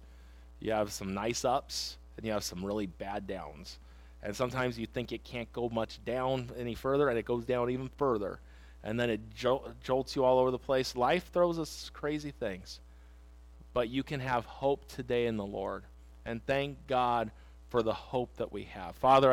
You 0.60 0.72
have 0.72 0.92
some 0.92 1.14
nice 1.14 1.44
ups, 1.44 1.98
and 2.16 2.26
you 2.26 2.32
have 2.32 2.44
some 2.44 2.64
really 2.64 2.86
bad 2.86 3.28
downs. 3.28 3.80
And 4.22 4.36
sometimes 4.36 4.80
you 4.80 4.86
think 4.86 5.12
it 5.12 5.24
can't 5.24 5.52
go 5.52 5.68
much 5.68 6.04
down 6.06 6.50
any 6.58 6.76
further, 6.76 7.10
and 7.10 7.18
it 7.18 7.26
goes 7.26 7.44
down 7.44 7.70
even 7.70 7.90
further. 7.98 8.40
And 8.84 9.00
then 9.00 9.10
it 9.10 9.20
jol- 9.36 9.68
jolts 9.84 10.16
you 10.16 10.24
all 10.24 10.40
over 10.40 10.52
the 10.52 10.58
place. 10.58 10.96
Life 10.96 11.30
throws 11.34 11.60
us 11.60 11.90
crazy 11.94 12.32
things. 12.32 12.80
But 13.74 13.90
you 13.90 14.04
can 14.04 14.20
have 14.20 14.46
hope 14.46 14.88
today 14.88 15.26
in 15.26 15.38
the 15.38 15.46
Lord. 15.46 15.84
And 16.26 16.46
thank 16.46 16.88
God 16.88 17.32
for 17.70 17.82
the 17.82 17.94
hope 17.94 18.36
that 18.38 18.54
we 18.54 18.66
have. 18.66 18.96
Father, 18.96 19.30
I 19.30 19.32